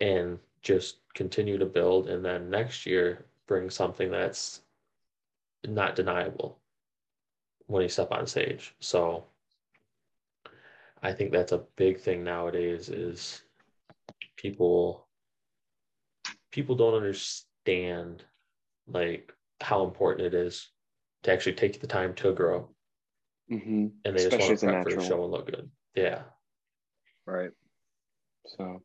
and 0.00 0.38
just 0.62 1.00
continue 1.12 1.58
to 1.58 1.66
build, 1.66 2.08
and 2.08 2.24
then 2.24 2.48
next 2.48 2.86
year 2.86 3.26
bring 3.46 3.68
something 3.68 4.10
that's 4.10 4.62
not 5.66 5.94
deniable 5.94 6.58
when 7.66 7.82
you 7.82 7.88
step 7.90 8.10
on 8.10 8.26
stage. 8.26 8.74
So 8.80 9.26
I 11.02 11.12
think 11.12 11.32
that's 11.32 11.52
a 11.52 11.66
big 11.76 12.00
thing 12.00 12.24
nowadays. 12.24 12.88
Is 12.88 13.42
people 14.36 15.06
people 16.50 16.76
don't 16.76 16.94
understand 16.94 18.24
like 18.88 19.34
how 19.60 19.84
important 19.84 20.28
it 20.28 20.32
is 20.32 20.70
to 21.24 21.32
actually 21.32 21.54
take 21.54 21.80
the 21.80 21.86
time 21.86 22.14
to 22.14 22.32
grow. 22.32 22.68
Mm-hmm. 23.50 23.86
And 24.04 24.16
they 24.16 24.24
Especially 24.24 24.48
just 24.50 24.62
want 24.64 24.76
to 24.76 24.82
prep 24.82 24.94
for 24.94 25.00
the 25.00 25.06
show 25.06 25.22
and 25.22 25.32
look 25.32 25.46
good. 25.46 25.70
Yeah. 25.94 26.22
Right. 27.26 27.50
So 28.46 28.82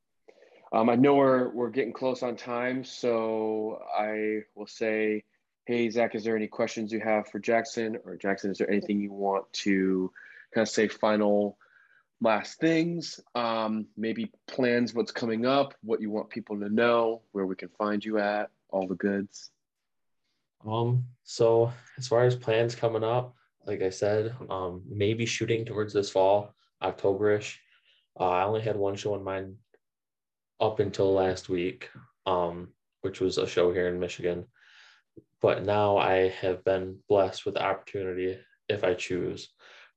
um, 0.72 0.90
I 0.90 0.96
know 0.96 1.16
we're 1.16 1.50
we're 1.50 1.70
getting 1.70 1.94
close 1.94 2.24
on 2.24 2.36
time, 2.36 2.84
so 2.84 3.82
I 3.98 4.42
will 4.56 4.68
say, 4.68 5.24
hey 5.66 5.90
Zach, 5.90 6.16
is 6.16 6.24
there 6.24 6.36
any 6.36 6.48
questions 6.48 6.92
you 6.92 7.00
have 7.00 7.28
for 7.28 7.40
Jackson? 7.40 7.98
Or 8.06 8.16
Jackson, 8.16 8.52
is 8.52 8.58
there 8.58 8.70
anything 8.70 9.02
you 9.02 9.12
want 9.12 9.52
to 9.54 10.12
kind 10.54 10.66
of 10.66 10.70
say 10.70 10.88
final 10.88 11.58
last 12.22 12.60
things? 12.60 13.20
Um, 13.36 13.88
maybe 13.98 14.32
plans, 14.48 14.94
what's 14.94 15.12
coming 15.12 15.46
up, 15.46 15.74
what 15.82 16.02
you 16.02 16.10
want 16.10 16.30
people 16.30 16.60
to 16.60 16.70
know, 16.70 17.22
where 17.32 17.46
we 17.46 17.56
can 17.56 17.70
find 17.70 18.04
you 18.04 18.20
at, 18.20 18.50
all 18.70 18.88
the 18.88 18.96
goods. 18.96 19.52
Um, 20.66 21.06
so 21.24 21.72
as 21.98 22.08
far 22.08 22.24
as 22.26 22.36
plans 22.36 22.76
coming 22.76 23.04
up, 23.04 23.36
like 23.66 23.82
I 23.82 23.90
said, 23.90 24.36
um, 24.50 24.84
maybe 24.88 25.26
shooting 25.26 25.66
towards 25.66 25.94
this 25.94 26.10
fall, 26.10 26.54
Octoberish. 26.82 27.56
Uh, 28.20 28.30
I 28.30 28.44
only 28.44 28.62
had 28.62 28.76
one 28.76 28.96
show 28.96 29.16
in 29.16 29.24
mind 29.24 29.56
up 30.60 30.80
until 30.80 31.14
last 31.14 31.50
week, 31.50 31.90
um, 32.26 32.70
which 33.02 33.22
was 33.22 33.38
a 33.38 33.48
show 33.48 33.72
here 33.72 33.88
in 33.88 34.00
Michigan. 34.00 34.46
But 35.42 35.64
now 35.64 35.98
I 35.98 36.30
have 36.42 36.64
been 36.66 36.98
blessed 37.08 37.46
with 37.46 37.56
the 37.56 37.64
opportunity, 37.64 38.38
if 38.68 38.84
I 38.84 38.94
choose, 38.94 39.50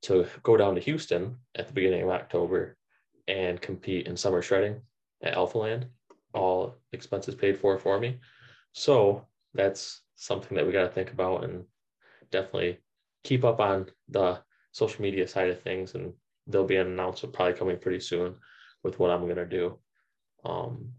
to 0.02 0.26
go 0.42 0.56
down 0.56 0.74
to 0.74 0.80
Houston 0.80 1.36
at 1.56 1.66
the 1.66 1.72
beginning 1.72 2.02
of 2.02 2.10
October 2.10 2.76
and 3.26 3.60
compete 3.60 4.06
in 4.06 4.16
summer 4.16 4.42
shredding 4.42 4.80
at 5.22 5.34
Alphaland, 5.34 5.86
all 6.34 6.76
expenses 6.92 7.34
paid 7.34 7.58
for 7.58 7.78
for 7.78 7.98
me. 7.98 8.18
So 8.72 9.26
that's 9.54 10.02
something 10.22 10.56
that 10.56 10.64
we 10.64 10.72
got 10.72 10.82
to 10.82 10.88
think 10.88 11.10
about 11.10 11.42
and 11.42 11.64
definitely 12.30 12.78
keep 13.24 13.44
up 13.44 13.58
on 13.58 13.86
the 14.08 14.38
social 14.70 15.02
media 15.02 15.26
side 15.26 15.50
of 15.50 15.60
things. 15.60 15.94
And 15.94 16.12
there'll 16.46 16.66
be 16.66 16.76
an 16.76 16.86
announcement 16.86 17.34
probably 17.34 17.54
coming 17.54 17.78
pretty 17.78 17.98
soon 17.98 18.36
with 18.84 19.00
what 19.00 19.10
I'm 19.10 19.24
going 19.24 19.36
to 19.36 19.46
do. 19.46 19.78
Um, 20.44 20.92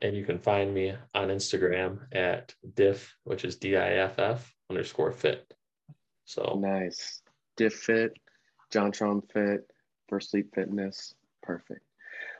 and 0.00 0.16
you 0.16 0.24
can 0.24 0.38
find 0.38 0.74
me 0.74 0.94
on 1.14 1.28
Instagram 1.28 2.00
at 2.12 2.52
diff, 2.74 3.14
which 3.22 3.44
is 3.44 3.56
D-I-F-F 3.56 4.52
underscore 4.68 5.12
fit. 5.12 5.54
So 6.24 6.58
nice. 6.60 7.22
Diff 7.56 7.74
fit, 7.74 8.14
John 8.72 8.90
JonTrom 8.90 9.30
fit, 9.32 9.70
First 10.08 10.34
Leap 10.34 10.52
Fitness. 10.54 11.14
Perfect. 11.42 11.82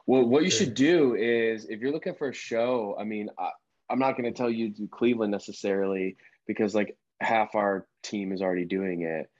Well, 0.07 0.25
what 0.25 0.45
you 0.45 0.51
should 0.51 0.75
do 0.75 1.15
is 1.15 1.67
if 1.67 1.81
you're 1.81 1.93
looking 1.93 2.15
for 2.15 2.29
a 2.29 2.35
show, 2.35 2.97
I 2.99 3.05
mean, 3.05 3.29
I, 3.39 3.51
I'm 3.91 3.99
not 3.99 4.17
going 4.17 4.33
to 4.33 4.37
tell 4.37 4.51
you 4.51 4.71
to 4.71 4.75
do 4.75 4.89
Cleveland 4.89 5.33
necessarily 5.33 6.17
because 6.47 6.75
like 6.75 6.97
half 7.21 7.55
our 7.55 7.87
team 8.03 8.33
is 8.33 8.43
already 8.43 8.65
doing 8.65 9.03
it. 9.03 9.31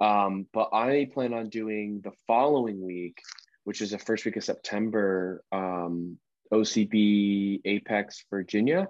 Um, 0.00 0.46
but 0.52 0.70
I 0.72 1.08
plan 1.12 1.32
on 1.32 1.48
doing 1.48 2.00
the 2.02 2.12
following 2.26 2.84
week, 2.84 3.20
which 3.64 3.80
is 3.80 3.90
the 3.90 3.98
first 3.98 4.24
week 4.24 4.36
of 4.36 4.44
September, 4.44 5.44
um, 5.52 6.18
OCB 6.52 7.60
Apex 7.64 8.24
Virginia. 8.30 8.88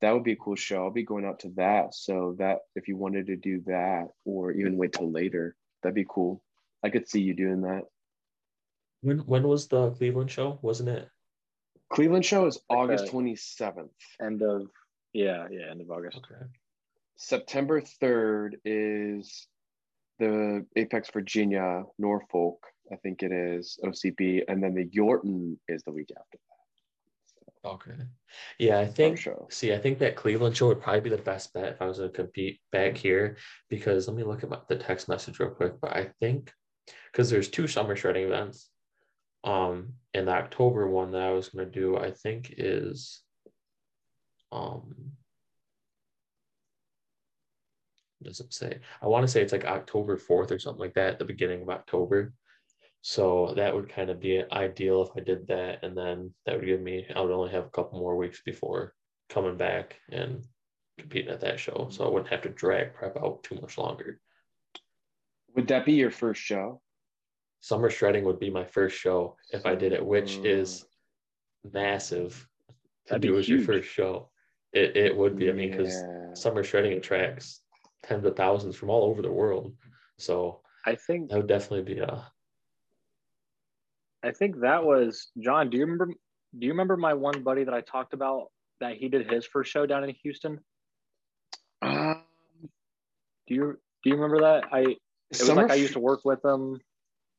That 0.00 0.12
would 0.12 0.24
be 0.24 0.32
a 0.32 0.36
cool 0.36 0.56
show. 0.56 0.84
I'll 0.84 0.90
be 0.90 1.02
going 1.02 1.26
out 1.26 1.40
to 1.40 1.50
that. 1.56 1.94
So 1.94 2.36
that 2.38 2.60
if 2.74 2.88
you 2.88 2.96
wanted 2.96 3.26
to 3.26 3.36
do 3.36 3.62
that 3.66 4.08
or 4.24 4.50
even 4.52 4.78
wait 4.78 4.94
till 4.94 5.10
later, 5.10 5.54
that'd 5.82 5.94
be 5.94 6.06
cool. 6.08 6.42
I 6.82 6.88
could 6.88 7.08
see 7.08 7.20
you 7.20 7.34
doing 7.34 7.62
that. 7.62 7.82
When 9.02 9.18
when 9.18 9.46
was 9.46 9.68
the 9.68 9.90
Cleveland 9.92 10.30
show? 10.30 10.58
Wasn't 10.62 10.88
it? 10.88 11.08
Cleveland 11.90 12.24
show 12.24 12.46
is 12.46 12.58
August 12.68 13.08
twenty 13.08 13.36
seventh. 13.36 13.90
End 14.22 14.42
of 14.42 14.68
yeah, 15.12 15.48
yeah, 15.50 15.70
end 15.70 15.80
of 15.80 15.90
August. 15.90 16.18
Okay. 16.18 16.40
September 17.16 17.80
third 17.80 18.56
is 18.64 19.46
the 20.18 20.64
Apex 20.76 21.10
Virginia 21.10 21.84
Norfolk, 21.98 22.64
I 22.92 22.96
think 22.96 23.22
it 23.22 23.32
is 23.32 23.78
OCB, 23.84 24.42
and 24.48 24.62
then 24.62 24.74
the 24.74 24.86
Yorton 24.86 25.56
is 25.68 25.82
the 25.82 25.92
week 25.92 26.10
after 26.16 26.38
that. 26.38 27.68
Okay. 27.68 27.96
Yeah, 28.58 28.78
I 28.78 28.86
think. 28.86 29.26
See, 29.50 29.72
I 29.74 29.78
think 29.78 29.98
that 29.98 30.16
Cleveland 30.16 30.56
show 30.56 30.68
would 30.68 30.80
probably 30.80 31.00
be 31.00 31.10
the 31.10 31.18
best 31.18 31.52
bet 31.52 31.74
if 31.74 31.82
I 31.82 31.86
was 31.86 31.98
going 31.98 32.10
to 32.10 32.16
compete 32.16 32.60
back 32.72 32.96
here 32.96 33.36
because 33.68 34.08
let 34.08 34.16
me 34.16 34.22
look 34.22 34.42
at 34.42 34.48
my, 34.48 34.58
the 34.68 34.76
text 34.76 35.08
message 35.08 35.38
real 35.38 35.50
quick. 35.50 35.74
But 35.80 35.94
I 35.94 36.10
think 36.20 36.52
because 37.12 37.28
there's 37.28 37.48
two 37.48 37.66
summer 37.66 37.96
shredding 37.96 38.24
events. 38.24 38.70
Um, 39.44 39.94
and 40.12 40.28
the 40.28 40.32
October 40.32 40.86
one 40.86 41.12
that 41.12 41.22
I 41.22 41.32
was 41.32 41.48
going 41.48 41.70
to 41.70 41.80
do, 41.80 41.96
I 41.96 42.10
think 42.10 42.54
is, 42.58 43.22
um, 44.52 45.12
does 48.22 48.40
it 48.40 48.52
say? 48.52 48.80
I 49.00 49.06
want 49.06 49.24
to 49.24 49.32
say 49.32 49.40
it's 49.40 49.52
like 49.52 49.64
October 49.64 50.16
4th 50.16 50.50
or 50.50 50.58
something 50.58 50.80
like 50.80 50.94
that, 50.94 51.14
at 51.14 51.18
the 51.18 51.24
beginning 51.24 51.62
of 51.62 51.70
October. 51.70 52.34
So 53.02 53.54
that 53.56 53.74
would 53.74 53.88
kind 53.88 54.10
of 54.10 54.20
be 54.20 54.42
ideal 54.52 55.02
if 55.02 55.10
I 55.16 55.24
did 55.24 55.46
that. 55.46 55.82
And 55.82 55.96
then 55.96 56.34
that 56.44 56.56
would 56.56 56.66
give 56.66 56.82
me, 56.82 57.06
I 57.14 57.20
would 57.20 57.32
only 57.32 57.50
have 57.52 57.64
a 57.64 57.70
couple 57.70 57.98
more 57.98 58.16
weeks 58.16 58.42
before 58.44 58.94
coming 59.30 59.56
back 59.56 59.98
and 60.10 60.44
competing 60.98 61.30
at 61.30 61.40
that 61.40 61.58
show. 61.58 61.88
So 61.90 62.04
I 62.04 62.10
wouldn't 62.10 62.30
have 62.30 62.42
to 62.42 62.50
drag 62.50 62.92
prep 62.94 63.16
out 63.16 63.42
too 63.42 63.54
much 63.54 63.78
longer. 63.78 64.20
Would 65.56 65.68
that 65.68 65.86
be 65.86 65.94
your 65.94 66.10
first 66.10 66.42
show? 66.42 66.82
Summer 67.60 67.90
Shredding 67.90 68.24
would 68.24 68.40
be 68.40 68.50
my 68.50 68.64
first 68.64 68.96
show 68.96 69.36
if 69.52 69.66
I 69.66 69.74
did 69.74 69.92
it, 69.92 70.04
which 70.04 70.36
is 70.38 70.86
massive 71.72 72.46
to 73.06 73.14
That'd 73.14 73.22
do 73.22 73.38
as 73.38 73.48
your 73.48 73.60
first 73.60 73.88
show. 73.88 74.30
It, 74.72 74.96
it 74.96 75.16
would 75.16 75.36
be, 75.36 75.50
I 75.50 75.52
mean, 75.52 75.70
because 75.70 75.94
yeah. 75.94 76.34
Summer 76.34 76.62
Shredding 76.62 76.94
attracts 76.94 77.62
tens 78.04 78.24
of 78.24 78.36
thousands 78.36 78.76
from 78.76 78.88
all 78.88 79.04
over 79.04 79.20
the 79.20 79.30
world. 79.30 79.74
So 80.18 80.60
I 80.86 80.94
think 80.94 81.30
that 81.30 81.36
would 81.36 81.48
definitely 81.48 81.94
be 81.94 82.00
a. 82.00 82.26
I 84.22 84.32
think 84.32 84.60
that 84.60 84.84
was 84.84 85.28
John. 85.38 85.70
Do 85.70 85.76
you 85.76 85.84
remember? 85.84 86.06
Do 86.06 86.66
you 86.66 86.72
remember 86.72 86.96
my 86.96 87.14
one 87.14 87.42
buddy 87.42 87.64
that 87.64 87.74
I 87.74 87.80
talked 87.82 88.14
about 88.14 88.50
that 88.80 88.96
he 88.96 89.08
did 89.08 89.30
his 89.30 89.46
first 89.46 89.70
show 89.70 89.86
down 89.86 90.04
in 90.04 90.14
Houston? 90.22 90.60
Um, 91.82 92.22
do 93.46 93.54
you 93.54 93.78
do 94.02 94.10
you 94.10 94.16
remember 94.16 94.40
that? 94.40 94.64
I 94.72 94.80
it 94.80 94.98
was 95.30 95.48
like 95.50 95.70
I 95.70 95.74
used 95.74 95.92
to 95.94 96.00
work 96.00 96.24
with 96.24 96.44
him 96.44 96.80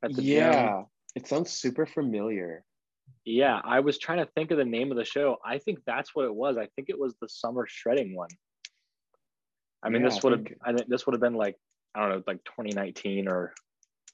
at 0.03 0.13
the 0.13 0.23
yeah, 0.23 0.67
gym. 0.67 0.85
it 1.15 1.27
sounds 1.27 1.51
super 1.51 1.85
familiar. 1.85 2.63
Yeah, 3.25 3.61
I 3.63 3.81
was 3.81 3.99
trying 3.99 4.19
to 4.19 4.31
think 4.33 4.51
of 4.51 4.57
the 4.57 4.65
name 4.65 4.91
of 4.91 4.97
the 4.97 5.05
show. 5.05 5.37
I 5.45 5.59
think 5.59 5.79
that's 5.85 6.15
what 6.15 6.25
it 6.25 6.33
was. 6.33 6.57
I 6.57 6.67
think 6.75 6.89
it 6.89 6.99
was 6.99 7.15
the 7.21 7.29
summer 7.29 7.67
shredding 7.67 8.15
one. 8.15 8.29
I 9.83 9.89
mean, 9.89 10.01
yeah, 10.01 10.09
this 10.09 10.23
would 10.23 10.33
have 10.33 10.47
I 10.63 10.73
think 10.73 10.87
this 10.89 11.05
would 11.05 11.13
have 11.13 11.21
been 11.21 11.35
like 11.35 11.55
I 11.95 12.01
don't 12.01 12.09
know, 12.09 12.23
like 12.25 12.43
2019 12.45 13.27
or 13.27 13.53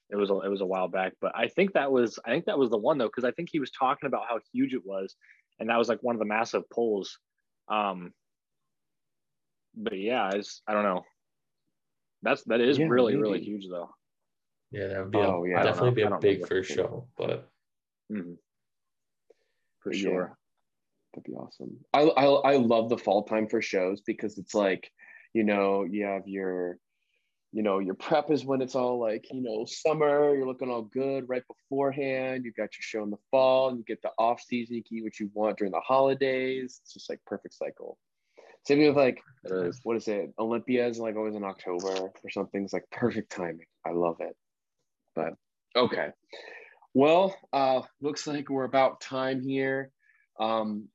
it 0.09 0.15
was 0.15 0.29
a, 0.29 0.39
it 0.39 0.49
was 0.49 0.61
a 0.61 0.65
while 0.65 0.87
back, 0.87 1.13
but 1.19 1.33
I 1.35 1.47
think 1.47 1.73
that 1.73 1.91
was 1.91 2.17
I 2.25 2.31
think 2.31 2.45
that 2.45 2.57
was 2.57 2.69
the 2.69 2.77
one 2.77 2.97
though 2.97 3.07
because 3.07 3.25
I 3.25 3.31
think 3.31 3.49
he 3.51 3.59
was 3.59 3.71
talking 3.71 4.07
about 4.07 4.23
how 4.29 4.39
huge 4.53 4.73
it 4.73 4.85
was, 4.85 5.15
and 5.59 5.69
that 5.69 5.77
was 5.77 5.89
like 5.89 5.99
one 6.01 6.15
of 6.15 6.19
the 6.19 6.25
massive 6.25 6.69
pulls. 6.69 7.17
Um, 7.69 8.13
but 9.75 9.97
yeah, 9.97 10.29
it's, 10.33 10.61
I 10.67 10.73
don't 10.73 10.83
know. 10.83 11.03
That's 12.23 12.43
that 12.45 12.61
is 12.61 12.77
yeah, 12.77 12.87
really 12.89 13.13
maybe. 13.13 13.21
really 13.21 13.43
huge 13.43 13.67
though. 13.69 13.89
Yeah, 14.71 14.87
that 14.87 14.99
would 14.99 15.11
be 15.11 15.17
oh, 15.19 15.43
a, 15.43 15.49
yeah, 15.49 15.63
definitely 15.63 15.91
be 15.91 16.01
a 16.01 16.17
big 16.17 16.47
first 16.47 16.71
show, 16.71 17.07
but 17.17 17.49
mm-hmm. 18.11 18.33
for 19.79 19.93
sure. 19.93 20.35
Yeah, 21.15 21.21
that'd 21.21 21.23
be 21.23 21.33
awesome. 21.33 21.77
I, 21.93 22.01
I 22.01 22.25
I 22.25 22.57
love 22.57 22.89
the 22.89 22.97
fall 22.97 23.23
time 23.23 23.47
for 23.47 23.61
shows 23.61 24.01
because 24.01 24.37
it's 24.37 24.53
like, 24.53 24.91
you 25.33 25.43
know, 25.43 25.83
you 25.83 26.05
have 26.05 26.27
your 26.27 26.79
you 27.53 27.63
know, 27.63 27.79
your 27.79 27.95
prep 27.95 28.29
is 28.29 28.45
when 28.45 28.61
it's 28.61 28.75
all 28.75 28.99
like, 28.99 29.25
you 29.31 29.41
know, 29.41 29.65
summer, 29.65 30.35
you're 30.35 30.45
looking 30.45 30.69
all 30.69 30.81
good 30.81 31.29
right 31.29 31.43
beforehand. 31.47 32.43
You've 32.43 32.55
got 32.55 32.69
your 32.75 32.81
show 32.81 33.03
in 33.03 33.09
the 33.09 33.17
fall, 33.31 33.69
and 33.69 33.77
you 33.77 33.85
get 33.85 34.01
the 34.01 34.11
off 34.19 34.41
season, 34.41 34.75
you 34.75 34.83
can 34.83 34.97
eat 34.97 35.03
what 35.03 35.19
you 35.19 35.31
want 35.33 35.57
during 35.57 35.71
the 35.71 35.79
holidays. 35.79 36.81
It's 36.83 36.93
just 36.93 37.09
like 37.09 37.19
perfect 37.25 37.55
cycle. 37.55 37.97
Same 38.65 38.85
with 38.85 38.97
like, 38.97 39.21
what 39.83 39.95
is 39.95 40.07
it? 40.09 40.33
Olympia 40.37 40.87
is 40.87 40.99
like 40.99 41.15
always 41.15 41.35
in 41.35 41.45
October 41.45 42.11
or 42.23 42.29
something. 42.29 42.65
It's 42.65 42.73
like 42.73 42.83
perfect 42.91 43.31
timing. 43.31 43.65
I 43.85 43.91
love 43.91 44.17
it. 44.19 44.35
But 45.17 45.33
okay. 45.75 46.09
Well, 46.93 47.35
uh, 47.51 47.81
looks 48.01 48.27
like 48.27 48.49
we're 48.49 48.65
about 48.65 49.01
time 49.01 49.41
here. 49.41 49.91
Um, 50.39 50.89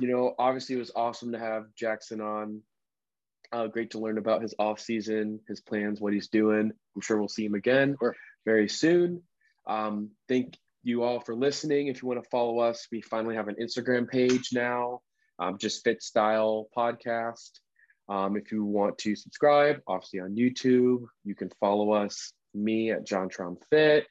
you 0.00 0.08
know, 0.08 0.34
obviously 0.38 0.76
it 0.76 0.78
was 0.78 0.92
awesome 0.96 1.32
to 1.32 1.38
have 1.38 1.66
Jackson 1.76 2.22
on. 2.22 2.62
Uh, 3.52 3.66
great 3.66 3.90
to 3.90 3.98
learn 3.98 4.16
about 4.16 4.40
his 4.40 4.54
off 4.58 4.80
season, 4.80 5.40
his 5.46 5.60
plans, 5.60 6.00
what 6.00 6.14
he's 6.14 6.28
doing. 6.28 6.72
I'm 6.94 7.00
sure 7.02 7.18
we'll 7.18 7.28
see 7.28 7.44
him 7.44 7.54
again 7.54 7.96
very 8.46 8.66
soon. 8.66 9.22
Um, 9.66 10.10
thank 10.26 10.56
you 10.82 11.02
all 11.02 11.20
for 11.20 11.34
listening. 11.34 11.88
If 11.88 12.02
you 12.02 12.08
want 12.08 12.22
to 12.22 12.28
follow 12.30 12.60
us, 12.60 12.88
we 12.90 13.02
finally 13.02 13.36
have 13.36 13.48
an 13.48 13.56
Instagram 13.60 14.08
page 14.08 14.50
now, 14.54 15.02
um, 15.38 15.58
just 15.58 15.84
Fit 15.84 16.02
Style 16.02 16.68
Podcast. 16.74 17.60
Um, 18.08 18.38
if 18.38 18.50
you 18.50 18.64
want 18.64 18.96
to 18.98 19.14
subscribe, 19.14 19.82
obviously 19.86 20.20
on 20.20 20.34
YouTube, 20.34 21.04
you 21.24 21.34
can 21.34 21.50
follow 21.60 21.92
us 21.92 22.32
me 22.54 22.90
at 22.90 23.06
JonTrom 23.06 23.56
Fit, 23.70 24.06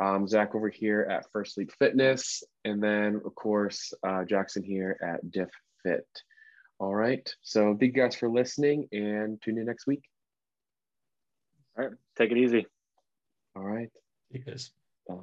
um, 0.00 0.26
Zach 0.28 0.54
over 0.54 0.68
here 0.68 1.06
at 1.10 1.30
First 1.32 1.56
Leap 1.58 1.72
Fitness, 1.78 2.42
and 2.64 2.82
then 2.82 3.20
of 3.24 3.34
course 3.34 3.92
uh, 4.06 4.24
Jackson 4.24 4.62
here 4.62 4.98
at 5.02 5.30
Diff 5.30 5.50
Fit. 5.82 6.06
All 6.78 6.94
right. 6.94 7.28
So 7.42 7.76
thank 7.78 7.96
you 7.96 8.02
guys 8.02 8.16
for 8.16 8.28
listening 8.28 8.88
and 8.92 9.40
tune 9.40 9.58
in 9.58 9.66
next 9.66 9.86
week. 9.86 10.02
All 11.78 11.84
right. 11.84 11.94
Take 12.18 12.32
it 12.32 12.38
easy. 12.38 12.66
All 13.54 13.64
right. 13.64 13.90
You 14.30 14.40
guys. 14.40 14.70
Bye. 15.08 15.14